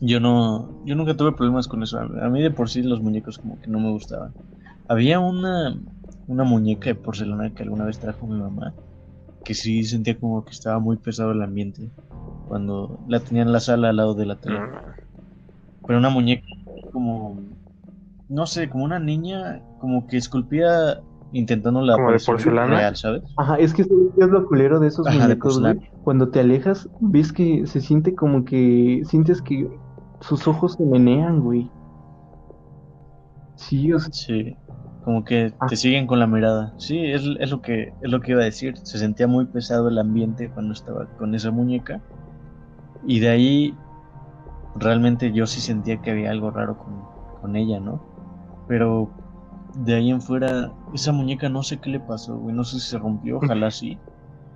yo 0.00 0.20
no, 0.20 0.84
yo 0.84 0.94
nunca 0.94 1.16
tuve 1.16 1.32
problemas 1.32 1.68
con 1.68 1.82
eso. 1.82 1.98
A 1.98 2.28
mí 2.28 2.42
de 2.42 2.50
por 2.50 2.68
sí 2.68 2.82
los 2.82 3.00
muñecos 3.00 3.38
como 3.38 3.60
que 3.60 3.70
no 3.70 3.80
me 3.80 3.90
gustaban. 3.90 4.34
Había 4.88 5.20
una, 5.20 5.76
una 6.26 6.44
muñeca 6.44 6.90
de 6.90 6.94
porcelana 6.94 7.54
que 7.54 7.62
alguna 7.62 7.84
vez 7.84 7.98
trajo 7.98 8.26
mi 8.26 8.38
mamá, 8.38 8.74
que 9.44 9.54
sí 9.54 9.84
sentía 9.84 10.18
como 10.18 10.44
que 10.44 10.52
estaba 10.52 10.78
muy 10.78 10.96
pesado 10.98 11.32
el 11.32 11.42
ambiente 11.42 11.90
cuando 12.48 12.98
la 13.08 13.20
tenía 13.20 13.42
en 13.42 13.52
la 13.52 13.60
sala 13.60 13.90
al 13.90 13.96
lado 13.96 14.14
de 14.14 14.26
la 14.26 14.36
tele. 14.36 14.60
Pero 15.86 15.98
una 15.98 16.10
muñeca 16.10 16.42
como, 16.92 17.38
no 18.28 18.46
sé, 18.46 18.68
como 18.68 18.84
una 18.84 18.98
niña, 18.98 19.62
como 19.80 20.06
que 20.06 20.16
esculpía 20.16 21.00
intentando 21.30 21.82
la 21.82 21.96
¿Como 21.96 22.12
de 22.12 22.20
porcelana? 22.20 22.76
real, 22.78 22.96
¿sabes? 22.96 23.22
Ajá, 23.36 23.56
es 23.58 23.74
que 23.74 23.84
¿sabes 23.84 24.08
qué 24.16 24.24
es 24.24 24.30
lo 24.30 24.46
culero 24.46 24.80
de 24.80 24.88
esos 24.88 25.06
Ajá, 25.06 25.18
muñecos. 25.18 25.60
Cuando 26.02 26.30
te 26.30 26.40
alejas, 26.40 26.88
ves 26.98 27.32
que 27.32 27.66
se 27.66 27.80
siente 27.80 28.14
como 28.14 28.44
que 28.44 29.02
sientes 29.04 29.42
que 29.42 29.80
sus 30.20 30.46
ojos 30.48 30.74
se 30.74 30.84
menean, 30.84 31.40
güey. 31.40 31.72
Sí, 33.56 33.92
o 33.92 33.98
sea, 33.98 34.10
Sí, 34.10 34.58
como 35.00 35.24
que 35.24 35.54
Ah. 35.60 35.66
te 35.68 35.76
siguen 35.76 36.06
con 36.06 36.18
la 36.18 36.26
mirada. 36.26 36.74
Sí, 36.78 36.98
es, 37.12 37.22
es 37.38 37.50
lo 37.50 37.60
que 37.60 37.94
es 38.00 38.10
lo 38.10 38.20
que 38.20 38.32
iba 38.32 38.42
a 38.42 38.44
decir. 38.44 38.76
Se 38.78 38.98
sentía 38.98 39.26
muy 39.26 39.46
pesado 39.46 39.88
el 39.88 39.98
ambiente 39.98 40.50
cuando 40.52 40.72
estaba 40.74 41.08
con 41.16 41.34
esa 41.34 41.50
muñeca. 41.50 42.02
Y 43.02 43.20
de 43.20 43.28
ahí 43.28 43.82
realmente 44.74 45.32
yo 45.32 45.46
sí 45.46 45.60
sentía 45.62 46.00
que 46.00 46.10
había 46.12 46.30
algo 46.30 46.50
raro 46.50 46.78
con, 46.78 47.10
con 47.34 47.56
ella, 47.56 47.80
¿no? 47.80 48.04
Pero 48.66 49.16
de 49.84 49.94
ahí 49.94 50.10
en 50.10 50.20
fuera, 50.20 50.72
esa 50.94 51.12
muñeca 51.12 51.48
no 51.48 51.62
sé 51.62 51.78
qué 51.78 51.90
le 51.90 52.00
pasó, 52.00 52.36
güey. 52.36 52.54
No 52.54 52.64
sé 52.64 52.80
si 52.80 52.90
se 52.90 52.98
rompió, 52.98 53.38
ojalá 53.38 53.70
sí. 53.70 53.98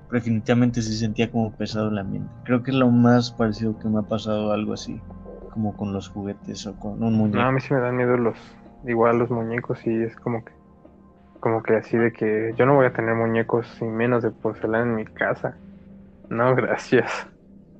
Pero 0.09 0.20
definitivamente 0.20 0.83
sí 0.83 0.96
sentía 0.96 1.30
como 1.30 1.52
pesado 1.52 1.88
el 1.88 1.98
ambiente. 1.98 2.30
Creo 2.44 2.62
que 2.62 2.70
es 2.70 2.76
lo 2.76 2.90
más 2.90 3.30
parecido 3.30 3.78
que 3.78 3.88
me 3.88 3.98
ha 3.98 4.02
pasado 4.02 4.52
algo 4.52 4.72
así, 4.72 5.00
como 5.50 5.76
con 5.76 5.92
los 5.92 6.09
juguetes 6.09 6.66
o 6.66 6.74
con 6.76 7.02
un 7.02 7.14
muñeco. 7.14 7.38
No, 7.38 7.48
a 7.48 7.52
mí 7.52 7.61
sí 7.61 7.74
me 7.74 7.80
dan 7.80 7.96
miedo 7.96 8.16
los, 8.16 8.37
igual 8.87 9.18
los 9.18 9.30
muñecos 9.30 9.87
y 9.87 10.02
es 10.02 10.16
como 10.16 10.44
que, 10.44 10.52
como 11.38 11.62
que 11.62 11.76
así 11.76 11.96
de 11.96 12.12
que 12.12 12.54
yo 12.56 12.66
no 12.66 12.74
voy 12.74 12.87
a 12.87 12.92
tener 12.92 13.14
muñecos 13.14 13.66
sin 13.78 13.94
menos 13.94 14.22
de 14.22 14.30
porcelana 14.30 14.85
en 14.85 14.96
mi 14.96 15.04
casa. 15.04 15.56
No, 16.28 16.54
gracias. 16.56 17.28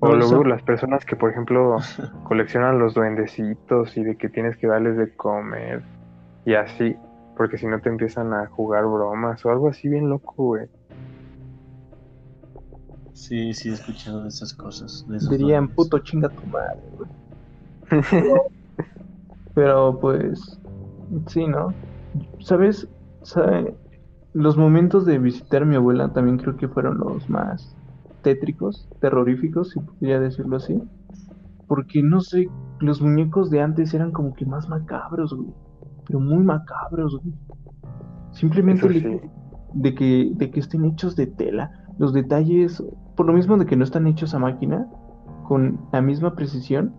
O 0.03 0.15
luego 0.15 0.45
las 0.45 0.63
personas 0.63 1.05
que, 1.05 1.15
por 1.15 1.31
ejemplo, 1.31 1.77
coleccionan 2.25 2.79
los 2.79 2.95
duendecitos 2.95 3.97
y 3.97 4.05
de 4.05 4.17
que 4.17 4.29
tienes 4.29 4.57
que 4.57 4.67
darles 4.67 4.97
de 4.97 5.15
comer 5.15 5.83
y 6.47 6.55
así, 6.55 6.97
porque 7.41 7.57
si 7.57 7.67
no 7.67 7.81
te 7.81 7.89
empiezan 7.89 8.35
a 8.35 8.49
jugar 8.49 8.85
bromas 8.85 9.43
o 9.47 9.51
algo 9.51 9.69
así 9.69 9.89
bien 9.89 10.11
loco, 10.11 10.35
güey. 10.37 10.67
Sí, 13.15 13.55
sí, 13.55 13.71
he 13.71 13.73
escuchado 13.73 14.25
de 14.25 14.29
esas 14.29 14.53
cosas. 14.53 15.07
De 15.09 15.17
dirían 15.27 15.69
puto 15.69 16.01
chinga 16.01 16.29
tu 16.29 16.47
madre, 16.49 16.83
güey. 16.99 17.11
Pero 19.55 19.99
pues, 19.99 20.61
sí, 21.29 21.47
¿no? 21.47 21.73
¿Sabes? 22.41 22.87
¿Sabe? 23.23 23.75
Los 24.35 24.59
momentos 24.59 25.07
de 25.07 25.19
visitar 25.19 25.63
a 25.63 25.65
mi 25.65 25.77
abuela 25.77 26.13
también 26.13 26.37
creo 26.37 26.59
que 26.59 26.69
fueron 26.69 26.99
los 26.99 27.27
más 27.31 27.75
tétricos, 28.23 28.87
terroríficos, 29.01 29.71
si 29.71 29.81
podría 29.81 30.21
decirlo 30.21 30.59
así. 30.59 30.79
Porque 31.67 32.03
no 32.03 32.21
sé, 32.21 32.51
los 32.81 33.01
muñecos 33.01 33.49
de 33.49 33.63
antes 33.63 33.95
eran 33.95 34.13
como 34.13 34.35
que 34.35 34.45
más 34.45 34.69
macabros, 34.69 35.33
güey. 35.33 35.55
Pero 36.11 36.19
muy 36.19 36.43
macabros, 36.43 37.21
güey. 37.23 37.33
Simplemente 38.33 38.89
sí. 38.89 39.21
de 39.75 39.95
que, 39.95 40.33
de 40.35 40.51
que 40.51 40.59
estén 40.59 40.85
hechos 40.85 41.15
de 41.15 41.29
tela. 41.29 41.71
Los 41.99 42.13
detalles, 42.13 42.83
por 43.15 43.27
lo 43.27 43.33
mismo 43.33 43.57
de 43.57 43.67
que 43.67 43.77
no 43.77 43.85
están 43.85 44.09
hechos 44.09 44.35
a 44.35 44.41
máquina, 44.41 44.89
con 45.47 45.79
la 45.93 46.01
misma 46.01 46.35
precisión, 46.35 46.95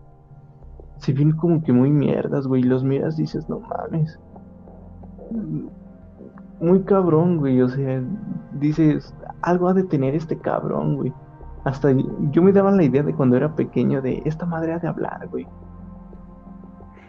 se 0.95 1.12
ven 1.12 1.34
como 1.34 1.62
que 1.62 1.74
muy 1.74 1.91
mierdas, 1.91 2.47
güey. 2.47 2.64
Los 2.64 2.86
miras 2.86 3.20
y 3.20 3.24
dices, 3.24 3.49
no 3.49 3.59
mames. 3.59 4.18
Muy 6.62 6.84
cabrón, 6.84 7.38
güey. 7.38 7.62
O 7.62 7.68
sea, 7.68 8.01
dices, 8.53 9.14
algo 9.41 9.68
ha 9.68 9.74
de 9.74 9.84
tener 9.84 10.16
este 10.16 10.38
cabrón, 10.38 10.95
güey. 10.95 11.14
Hasta 11.66 11.89
yo 12.32 12.41
me 12.41 12.53
daba 12.53 12.72
la 12.72 12.84
idea 12.84 13.03
de 13.03 13.14
cuando 13.14 13.36
era 13.36 13.57
pequeño 13.57 14.01
de 14.01 14.22
esta 14.24 14.45
madre 14.45 14.72
ha 14.72 14.80
de 14.80 14.88
hablar, 14.88 15.28
güey. 15.30 15.45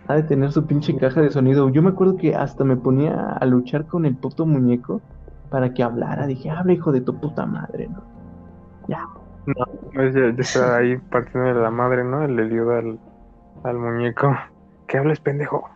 Ha 0.09 0.15
de 0.17 0.23
tener 0.25 0.51
su 0.53 0.67
pinche 0.67 0.97
caja 0.97 1.21
de 1.21 1.31
sonido. 1.31 1.69
Yo 1.71 1.83
me 1.83 1.91
acuerdo 1.91 2.17
que 2.17 2.35
hasta 2.35 2.65
me 2.65 2.77
ponía 2.77 3.33
a 3.33 3.47
luchar 3.47 3.87
con 3.87 4.05
el 4.05 4.17
puto 4.17 4.47
muñeco 4.47 5.01
para 5.51 5.73
que 5.73 5.83
hablara. 5.83 6.27
Dije, 6.27 6.51
habla 6.51 6.73
hijo 6.73 6.93
de 6.93 7.01
tu 7.01 7.19
puta 7.21 7.47
madre, 7.47 7.89
¿no? 7.89 8.03
Ya, 8.89 9.07
Pues 9.95 10.15
ya, 10.15 10.35
ya 10.35 10.41
está 10.41 10.77
ahí 10.77 10.99
partiendo 11.11 11.49
de 11.49 11.55
la 11.55 11.71
madre, 11.71 12.05
¿no? 12.05 12.25
El 12.25 12.39
Eliud 12.39 12.71
al, 12.71 12.99
al 13.63 13.79
muñeco. 13.79 14.35
¿Qué 14.89 14.99
hables, 14.99 15.21
pendejo? 15.21 15.69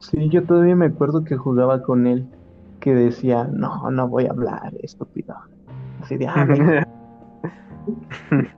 Sí, 0.00 0.28
yo 0.28 0.44
todavía 0.44 0.76
me 0.76 0.86
acuerdo 0.86 1.24
que 1.24 1.36
jugaba 1.36 1.82
con 1.82 2.06
él, 2.06 2.28
que 2.80 2.94
decía, 2.94 3.48
no, 3.52 3.90
no 3.90 4.08
voy 4.08 4.26
a 4.26 4.30
hablar, 4.30 4.72
estúpido. 4.82 5.36
Así 6.02 6.16
de, 6.16 6.26
ah, 6.28 6.44
venga". 6.44 6.86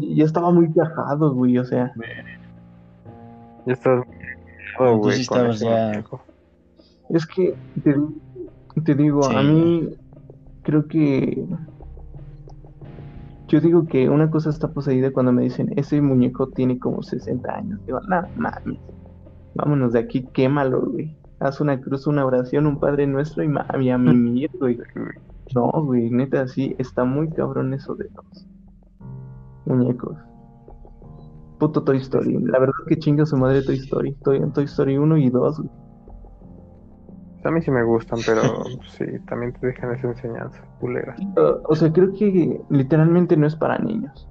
ya 0.00 0.24
estaba 0.24 0.50
muy 0.50 0.66
viajado, 0.68 1.32
güey, 1.34 1.58
o 1.58 1.64
sea, 1.64 1.92
Ya 3.66 3.72
estás. 3.72 3.98
No, 3.98 4.04
güey, 4.98 5.16
sí 5.18 5.24
ya- 5.64 6.02
es 7.10 7.26
que 7.26 7.54
te, 7.82 7.94
te 8.84 8.94
digo, 8.94 9.24
a 9.26 9.42
mí 9.42 9.88
creo 10.62 10.86
que 10.88 11.46
yo 13.48 13.60
digo 13.60 13.86
que 13.86 14.08
una 14.08 14.28
cosa 14.30 14.50
está 14.50 14.68
poseída 14.68 15.12
cuando 15.12 15.32
me 15.32 15.42
dicen, 15.42 15.72
ese 15.76 16.00
muñeco 16.00 16.48
tiene 16.48 16.78
como 16.80 17.02
60 17.02 17.54
años. 17.54 17.78
Digo, 17.86 18.00
no, 18.08 18.28
mames, 18.34 18.80
vámonos 19.54 19.92
de 19.92 20.00
aquí, 20.00 20.26
quémalo, 20.32 20.82
güey. 20.90 21.16
haz 21.38 21.60
una 21.60 21.80
cruz, 21.80 22.06
una 22.06 22.24
oración, 22.26 22.66
un 22.66 22.80
Padre 22.80 23.06
Nuestro 23.06 23.44
y 23.44 23.48
mami 23.48 23.90
a 23.90 23.98
mimir, 23.98 24.50
güey. 24.60 24.78
No, 25.54 25.70
güey, 25.70 26.10
neta, 26.10 26.48
sí, 26.48 26.74
está 26.78 27.04
muy 27.04 27.30
cabrón 27.32 27.72
eso 27.72 27.94
de 27.94 28.10
los 28.12 28.46
muñecos. 29.64 30.16
Puto 31.58 31.82
Toy 31.82 31.96
Story. 31.98 32.38
La 32.44 32.58
verdad 32.58 32.74
que 32.86 32.98
chinga 32.98 33.24
su 33.26 33.36
madre 33.36 33.62
Toy 33.62 33.76
Story. 33.76 34.10
Estoy 34.10 34.38
en 34.38 34.52
Toy 34.52 34.64
Story 34.64 34.96
1 34.98 35.16
y 35.18 35.30
2, 35.30 35.58
güey. 35.58 35.70
A 37.44 37.50
mí 37.52 37.62
sí 37.62 37.70
me 37.70 37.84
gustan, 37.84 38.18
pero 38.26 38.42
sí, 38.98 39.04
también 39.28 39.52
te 39.52 39.68
dejan 39.68 39.94
esa 39.94 40.08
enseñanza, 40.08 40.60
culera. 40.80 41.14
Uh, 41.36 41.62
o 41.68 41.76
sea, 41.76 41.92
creo 41.92 42.12
que 42.12 42.60
literalmente 42.70 43.36
no 43.36 43.46
es 43.46 43.54
para 43.54 43.78
niños. 43.78 44.28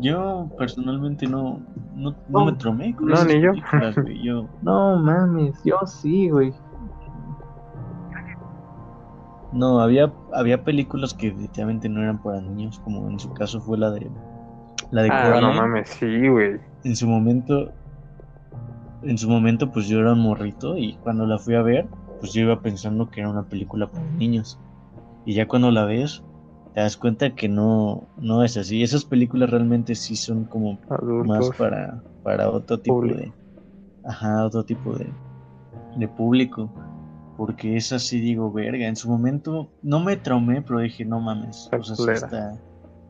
Yo 0.00 0.50
personalmente 0.58 1.26
no, 1.26 1.60
no, 1.94 2.10
no 2.10 2.16
No. 2.40 2.44
me 2.46 2.52
tromé 2.54 2.94
con 2.94 3.06
No, 3.06 3.14
esas 3.14 3.28
ni 3.28 3.40
yo. 3.40 3.52
Yo, 4.22 4.48
No 4.62 4.98
mames, 4.98 5.62
yo 5.64 5.76
sí, 5.86 6.28
güey. 6.28 6.52
No, 9.54 9.80
había, 9.80 10.12
había 10.32 10.64
películas 10.64 11.14
que 11.14 11.28
definitivamente 11.28 11.88
no 11.88 12.02
eran 12.02 12.22
para 12.22 12.40
niños, 12.40 12.80
como 12.80 13.08
en 13.08 13.18
su 13.18 13.32
caso 13.32 13.60
fue 13.60 13.78
la 13.78 13.90
de 13.90 14.10
la 14.90 15.02
de 15.02 15.10
Ah, 15.10 15.38
no 15.40 15.52
mames, 15.52 15.88
sí, 15.88 16.28
güey. 16.28 16.60
En 16.84 16.96
su 16.96 17.06
momento, 17.06 17.72
en 19.02 19.16
su 19.16 19.28
momento, 19.28 19.70
pues 19.70 19.88
yo 19.88 20.00
era 20.00 20.12
un 20.12 20.20
morrito 20.20 20.76
y 20.76 20.94
cuando 21.02 21.26
la 21.26 21.38
fui 21.38 21.54
a 21.54 21.62
ver, 21.62 21.86
pues 22.20 22.32
yo 22.32 22.42
iba 22.42 22.60
pensando 22.60 23.10
que 23.10 23.20
era 23.20 23.30
una 23.30 23.44
película 23.44 23.86
para 23.90 24.04
niños. 24.18 24.58
Y 25.24 25.34
ya 25.34 25.48
cuando 25.48 25.70
la 25.70 25.84
ves, 25.84 26.22
te 26.74 26.80
das 26.80 26.96
cuenta 26.96 27.34
que 27.34 27.48
no, 27.48 28.08
no 28.18 28.42
es 28.42 28.56
así. 28.56 28.82
Esas 28.82 29.04
películas 29.04 29.50
realmente 29.50 29.94
sí 29.94 30.16
son 30.16 30.44
como 30.44 30.78
más 31.24 31.50
para, 31.56 32.02
para 32.22 32.50
otro 32.50 32.78
tipo 32.78 33.02
de, 33.02 33.32
ajá, 34.04 34.44
otro 34.44 34.64
tipo 34.64 34.94
de, 34.96 35.08
de 35.96 36.08
público. 36.08 36.70
Porque 37.36 37.76
es 37.76 37.92
así, 37.92 38.20
digo, 38.20 38.52
verga. 38.52 38.86
En 38.88 38.96
su 38.96 39.08
momento 39.08 39.74
no 39.82 40.00
me 40.00 40.16
traumé, 40.16 40.62
pero 40.62 40.80
dije, 40.80 41.04
no 41.04 41.20
mames. 41.20 41.74
O 41.76 41.82
sea, 41.82 41.96
sí 41.96 42.10
está, 42.12 42.60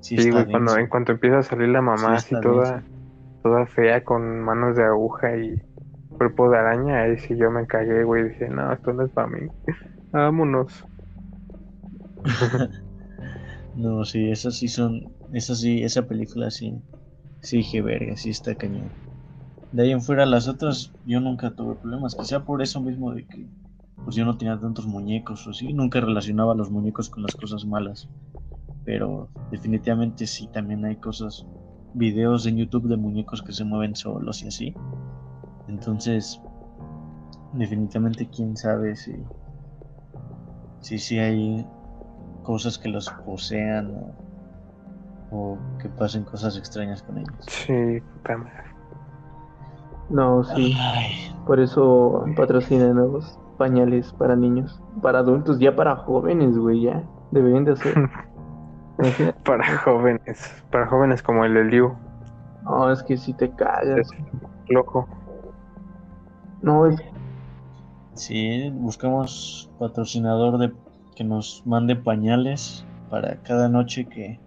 sí 0.00 0.16
Sí, 0.16 0.16
está 0.16 0.30
güey, 0.30 0.46
cuando, 0.50 0.76
en 0.76 0.88
cuanto 0.88 1.12
empieza 1.12 1.38
a 1.38 1.42
salir 1.42 1.68
la 1.68 1.82
mamá 1.82 2.16
Sí, 2.16 2.18
así 2.18 2.36
toda, 2.36 2.64
denso. 2.64 2.84
toda 3.42 3.66
fea 3.66 4.04
con 4.04 4.40
manos 4.42 4.76
de 4.76 4.84
aguja 4.84 5.36
y 5.36 5.62
cuerpo 6.18 6.50
de 6.50 6.58
araña, 6.58 7.02
ahí 7.02 7.18
sí 7.18 7.36
yo 7.36 7.50
me 7.50 7.66
cagué, 7.66 8.04
güey, 8.04 8.24
dije, 8.30 8.48
no, 8.48 8.72
esto 8.72 8.92
no 8.92 9.04
es 9.06 9.12
para 9.12 9.28
mí. 9.28 9.50
Vámonos. 10.12 10.86
No, 13.72 14.04
sí, 14.04 14.30
esas 14.30 14.56
sí 14.58 14.68
son, 14.68 15.12
esas 15.32 15.60
sí, 15.60 15.82
esa 15.82 16.06
película 16.06 16.50
sí, 16.50 16.84
sí 17.40 17.58
dije, 17.58 17.82
verga, 17.82 18.16
sí 18.16 18.30
está 18.30 18.56
cañón. 18.56 18.96
De 19.70 19.84
ahí 19.84 19.92
en 19.92 20.02
fuera 20.02 20.26
las 20.26 20.48
otras, 20.48 20.94
yo 21.04 21.20
nunca 21.20 21.54
tuve 21.54 21.76
problemas, 21.76 22.16
quizá 22.16 22.44
por 22.44 22.62
eso 22.62 22.80
mismo 22.82 23.14
de 23.14 23.26
que, 23.28 23.50
pues 24.02 24.16
yo 24.16 24.24
no 24.24 24.36
tenía 24.36 24.58
tantos 24.58 24.86
muñecos 24.86 25.46
o 25.46 25.52
sí, 25.52 25.72
nunca 25.72 26.00
relacionaba 26.00 26.54
los 26.54 26.70
muñecos 26.70 27.08
con 27.08 27.22
las 27.22 27.34
cosas 27.34 27.64
malas. 27.64 28.08
Pero 28.84 29.28
definitivamente 29.50 30.26
sí, 30.26 30.48
también 30.48 30.84
hay 30.84 30.96
cosas, 30.96 31.46
videos 31.94 32.46
en 32.46 32.56
YouTube 32.56 32.88
de 32.88 32.96
muñecos 32.96 33.42
que 33.42 33.52
se 33.52 33.64
mueven 33.64 33.96
solos 33.96 34.42
y 34.42 34.48
así. 34.48 34.74
Entonces, 35.68 36.40
definitivamente 37.54 38.28
quién 38.28 38.56
sabe 38.56 38.96
si, 38.96 39.14
si, 40.80 40.98
sí 40.98 41.18
hay 41.18 41.66
cosas 42.42 42.76
que 42.76 42.88
los 42.90 43.08
posean 43.24 43.94
o, 45.30 45.36
o 45.36 45.58
que 45.78 45.88
pasen 45.88 46.24
cosas 46.24 46.58
extrañas 46.58 47.02
con 47.02 47.18
ellos. 47.18 47.34
Sí, 47.46 48.00
puta 48.12 48.36
madre. 48.36 48.64
No, 50.10 50.44
sí. 50.44 50.74
Ay, 50.78 51.34
Por 51.46 51.58
eso 51.58 52.26
patrocinan 52.36 52.96
nuevos 52.96 53.38
pañales 53.54 54.12
para 54.12 54.36
niños, 54.36 54.80
para 55.02 55.20
adultos, 55.20 55.58
ya 55.58 55.74
para 55.74 55.96
jóvenes, 55.96 56.56
güey, 56.58 56.82
ya. 56.82 57.02
Deberían 57.30 57.64
de 57.64 57.72
hacer. 57.72 57.94
Para 59.44 59.78
jóvenes, 59.78 60.64
para 60.70 60.86
jóvenes 60.86 61.20
como 61.20 61.44
el 61.44 61.54
de 61.54 61.64
Liu, 61.64 61.94
No, 62.62 62.92
es 62.92 63.02
que 63.02 63.16
si 63.16 63.32
te 63.34 63.50
cagas. 63.50 64.08
loco. 64.68 65.08
No, 66.62 66.86
es 66.86 67.02
sí, 68.14 68.70
buscamos 68.70 69.68
patrocinador 69.80 70.58
de 70.58 70.72
que 71.16 71.24
nos 71.24 71.66
mande 71.66 71.96
pañales 71.96 72.86
para 73.10 73.42
cada 73.42 73.68
noche 73.68 74.06
que, 74.06 74.40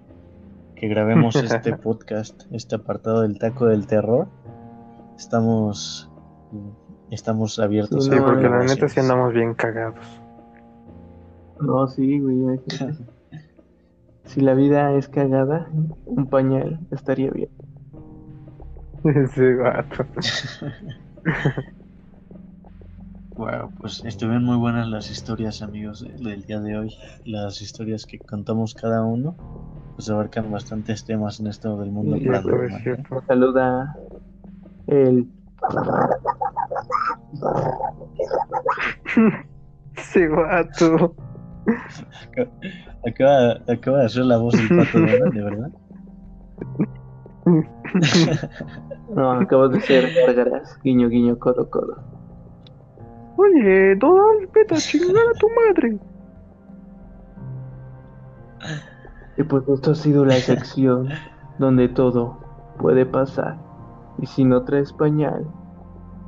que 0.76 0.88
grabemos 0.88 1.36
este 1.36 1.76
podcast, 1.78 2.44
este 2.52 2.76
apartado 2.76 3.22
del 3.22 3.38
taco 3.40 3.66
del 3.66 3.86
terror. 3.86 4.28
Estamos 5.18 6.10
estamos 7.12 7.60
abiertos 7.60 8.06
Sí, 8.06 8.12
porque 8.26 8.44
la 8.50 8.64
neta 8.64 8.88
sí 8.90 9.00
andamos 9.00 9.34
bien 9.34 9.54
cagados. 9.54 10.06
No, 11.60 11.88
sí, 11.88 12.20
güey. 12.20 12.62
Si 14.26 14.42
la 14.42 14.54
vida 14.54 14.94
es 14.94 15.08
cagada, 15.08 15.68
un 16.06 16.28
pañal 16.30 16.80
estaría 16.92 17.32
bien. 17.32 17.50
Ese 19.04 19.56
vato. 19.56 20.06
Bueno, 23.36 23.72
pues 23.80 24.04
estuvieron 24.04 24.44
muy 24.46 24.58
buenas 24.58 24.88
las 24.88 25.12
historias, 25.12 25.62
amigos, 25.62 26.02
de- 26.02 26.12
del 26.28 26.42
día 26.44 26.60
de 26.60 26.76
hoy. 26.76 26.96
Las 27.24 27.62
historias 27.62 28.08
que 28.08 28.20
contamos 28.20 28.74
cada 28.74 29.04
uno, 29.06 29.36
pues 29.96 30.10
abarcan 30.10 30.52
bastantes 30.52 31.06
temas 31.06 31.40
en 31.40 31.46
esto 31.46 31.78
del 31.78 31.92
mundo 31.92 32.18
Sí, 32.18 32.26
paranormal. 32.26 33.06
Nos 33.12 33.24
saluda 33.26 33.96
el. 34.88 35.28
Ese 39.96 40.28
vato. 40.28 41.16
Acaba, 43.08 43.54
acaba 43.68 44.00
de 44.00 44.06
hacer 44.06 44.26
la 44.26 44.38
voz 44.38 44.54
del 44.54 44.70
pato 44.70 45.00
Donald, 45.00 45.34
de 45.34 45.44
verdad. 45.44 45.72
No, 49.16 49.32
acabas 49.32 49.72
de 49.72 49.80
ser 49.82 50.14
gárgaras. 50.14 50.80
Guiño, 50.84 51.10
guiño, 51.10 51.40
codo, 51.40 51.68
codo. 51.70 51.98
Oye, 53.38 53.96
Donald, 53.96 54.50
vete 54.54 54.76
a 54.76 54.78
chingar 54.78 55.16
a 55.16 55.34
tu 55.40 55.48
madre. 55.50 55.98
Y 59.38 59.44
pues 59.44 59.68
esto 59.70 59.92
ha 59.92 59.96
sido 59.96 60.26
la 60.26 60.36
sección 60.36 61.10
donde 61.60 61.88
todo 61.90 62.40
puede 62.80 63.06
pasar. 63.06 63.58
Y 64.20 64.26
si 64.26 64.44
no 64.44 64.64
traes 64.64 64.92
pañal, 64.92 65.46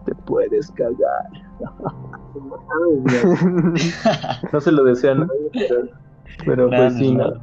te 0.09 0.15
puedes 0.23 0.71
cagar. 0.71 1.29
No 4.53 4.61
se 4.61 4.71
lo 4.71 4.83
deseo 4.83 5.11
a 5.11 5.15
nadie, 5.15 5.49
pero, 5.53 5.81
pero 6.45 6.69
pues 6.69 6.93
sí, 6.93 7.13
no. 7.13 7.33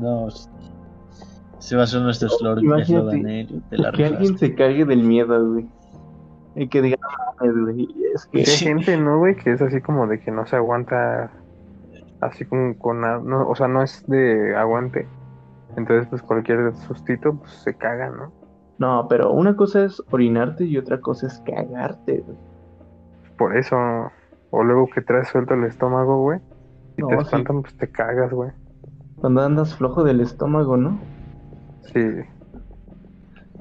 No, 0.00 0.28
se 1.58 1.76
va 1.76 1.84
a 1.84 1.86
ser 1.86 2.02
nuestro 2.02 2.28
Imagínate 2.58 3.40
eh, 3.40 3.60
te 3.70 3.78
la 3.78 3.92
Que 3.92 4.06
alguien 4.06 4.36
se 4.36 4.54
cague 4.54 4.84
del 4.84 5.04
miedo, 5.04 5.52
güey. 5.52 5.68
Y 6.56 6.68
que 6.68 6.82
diga, 6.82 6.96
"No 7.00 7.46
mames, 7.46 7.62
güey, 7.62 7.88
es 8.14 8.26
que 8.26 8.38
Hay 8.38 8.46
gente, 8.46 8.96
¿no, 8.96 9.18
güey? 9.18 9.36
Que 9.36 9.52
es 9.52 9.62
así 9.62 9.80
como 9.80 10.06
de 10.06 10.18
que 10.18 10.30
no 10.30 10.46
se 10.46 10.56
aguanta. 10.56 11.30
Así 12.20 12.44
como 12.44 12.76
con. 12.78 13.00
nada, 13.00 13.20
No, 13.24 13.48
o 13.48 13.54
sea, 13.54 13.68
no 13.68 13.82
es 13.82 14.04
de 14.06 14.56
aguante. 14.56 15.06
Entonces, 15.76 16.08
pues 16.08 16.22
cualquier 16.22 16.74
sustito, 16.74 17.34
pues 17.34 17.52
se 17.52 17.74
caga, 17.74 18.10
¿no? 18.10 18.32
No, 18.82 19.06
pero 19.08 19.30
una 19.32 19.54
cosa 19.56 19.84
es 19.84 20.02
orinarte 20.10 20.64
y 20.64 20.76
otra 20.76 21.00
cosa 21.00 21.28
es 21.28 21.38
cagarte, 21.46 22.18
güey. 22.26 22.36
Por 23.38 23.56
eso. 23.56 23.76
O 24.50 24.64
luego 24.64 24.88
que 24.92 25.00
traes 25.02 25.28
suelto 25.28 25.54
el 25.54 25.64
estómago, 25.64 26.20
güey. 26.22 26.40
Y 26.96 27.02
No, 27.02 27.08
te 27.08 27.16
sí. 27.16 27.22
espantan, 27.22 27.62
pues 27.62 27.76
te 27.76 27.88
cagas, 27.90 28.32
güey. 28.32 28.50
Cuando 29.20 29.40
andas 29.42 29.74
flojo 29.76 30.02
del 30.02 30.20
estómago, 30.20 30.76
¿no? 30.76 30.98
Sí. 31.92 32.00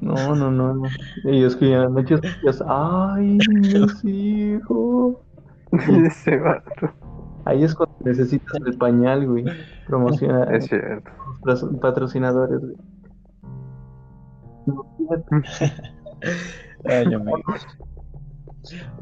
No, 0.01 0.36
no, 0.36 0.49
no, 0.51 0.74
no. 0.74 0.89
Y 1.26 1.43
es 1.43 1.55
que 1.55 1.72
en 1.72 1.82
la 1.82 1.89
noche 1.89 2.15
escuchas, 2.15 2.63
ay, 2.67 3.38
mis 3.49 4.03
hijos. 4.03 5.17
Ese 5.72 6.38
vato. 6.38 6.89
Ahí 7.45 7.63
es 7.63 7.76
cuando 7.76 7.95
necesitas 8.03 8.59
el 8.65 8.78
pañal, 8.78 9.28
güey. 9.28 9.45
Promociona 9.88 10.43
Es 10.55 10.65
cierto. 10.65 11.11
los 11.45 11.63
patrocinadores, 11.80 12.59
güey. 12.59 12.76
Ay. 16.86 17.05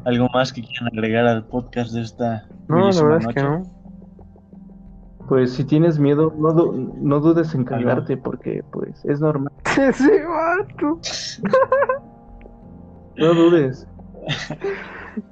¿Algo 0.04 0.28
más 0.32 0.52
que 0.52 0.62
quieran 0.62 0.88
agregar 0.92 1.26
al 1.26 1.44
podcast 1.46 1.92
de 1.92 2.02
esta 2.02 2.46
No, 2.68 2.90
la 2.90 3.02
verdad 3.02 3.18
es 3.20 3.26
que 3.34 3.42
noche? 3.42 3.64
no. 3.64 3.80
Pues 5.28 5.52
si 5.52 5.64
tienes 5.64 5.98
miedo, 5.98 6.32
no, 6.36 6.52
du- 6.52 6.94
no 7.00 7.20
dudes 7.20 7.54
en 7.54 7.64
cagarte 7.64 8.16
porque 8.16 8.64
pues 8.72 9.04
es 9.04 9.20
normal. 9.20 9.52
Ese 9.78 10.24
vato. 10.26 10.98
No 13.16 13.34
dudes. 13.34 13.86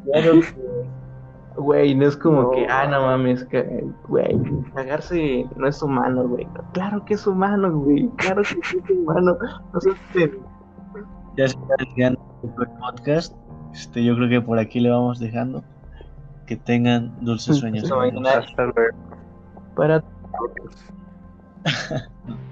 Claro 0.04 0.40
que- 0.40 0.78
Güey, 1.56 1.92
no 1.96 2.06
es 2.06 2.16
como 2.16 2.42
No. 2.42 2.50
que, 2.52 2.68
ah, 2.68 2.86
no 2.86 3.02
mames, 3.02 3.42
que, 3.46 3.84
güey, 4.06 4.38
cagarse 4.76 5.44
no 5.56 5.66
es 5.66 5.82
humano, 5.82 6.28
güey. 6.28 6.46
Claro 6.72 7.04
que 7.04 7.14
es 7.14 7.26
humano, 7.26 7.76
güey. 7.80 8.08
Claro 8.16 8.42
que 8.42 8.54
sí 8.62 8.78
es 8.84 8.90
humano. 8.90 9.36
No 9.74 9.80
seas 9.80 9.96
pendejo. 10.12 10.38
Ya 11.38 11.46
se 11.46 11.56
está 11.56 11.74
desviando 11.78 12.20
podcast. 12.80 13.32
Este, 13.72 14.04
yo 14.04 14.16
creo 14.16 14.28
que 14.28 14.40
por 14.40 14.58
aquí 14.58 14.80
le 14.80 14.90
vamos 14.90 15.20
dejando. 15.20 15.62
Que 16.46 16.56
tengan 16.56 17.14
dulces 17.24 17.58
sueños. 17.58 17.88
No, 17.88 18.00
amigos. 18.00 18.22
no, 18.22 18.28
Hasta 18.28 18.64
luego. 18.64 18.98
Para 19.76 20.02
Otros. 20.40 20.84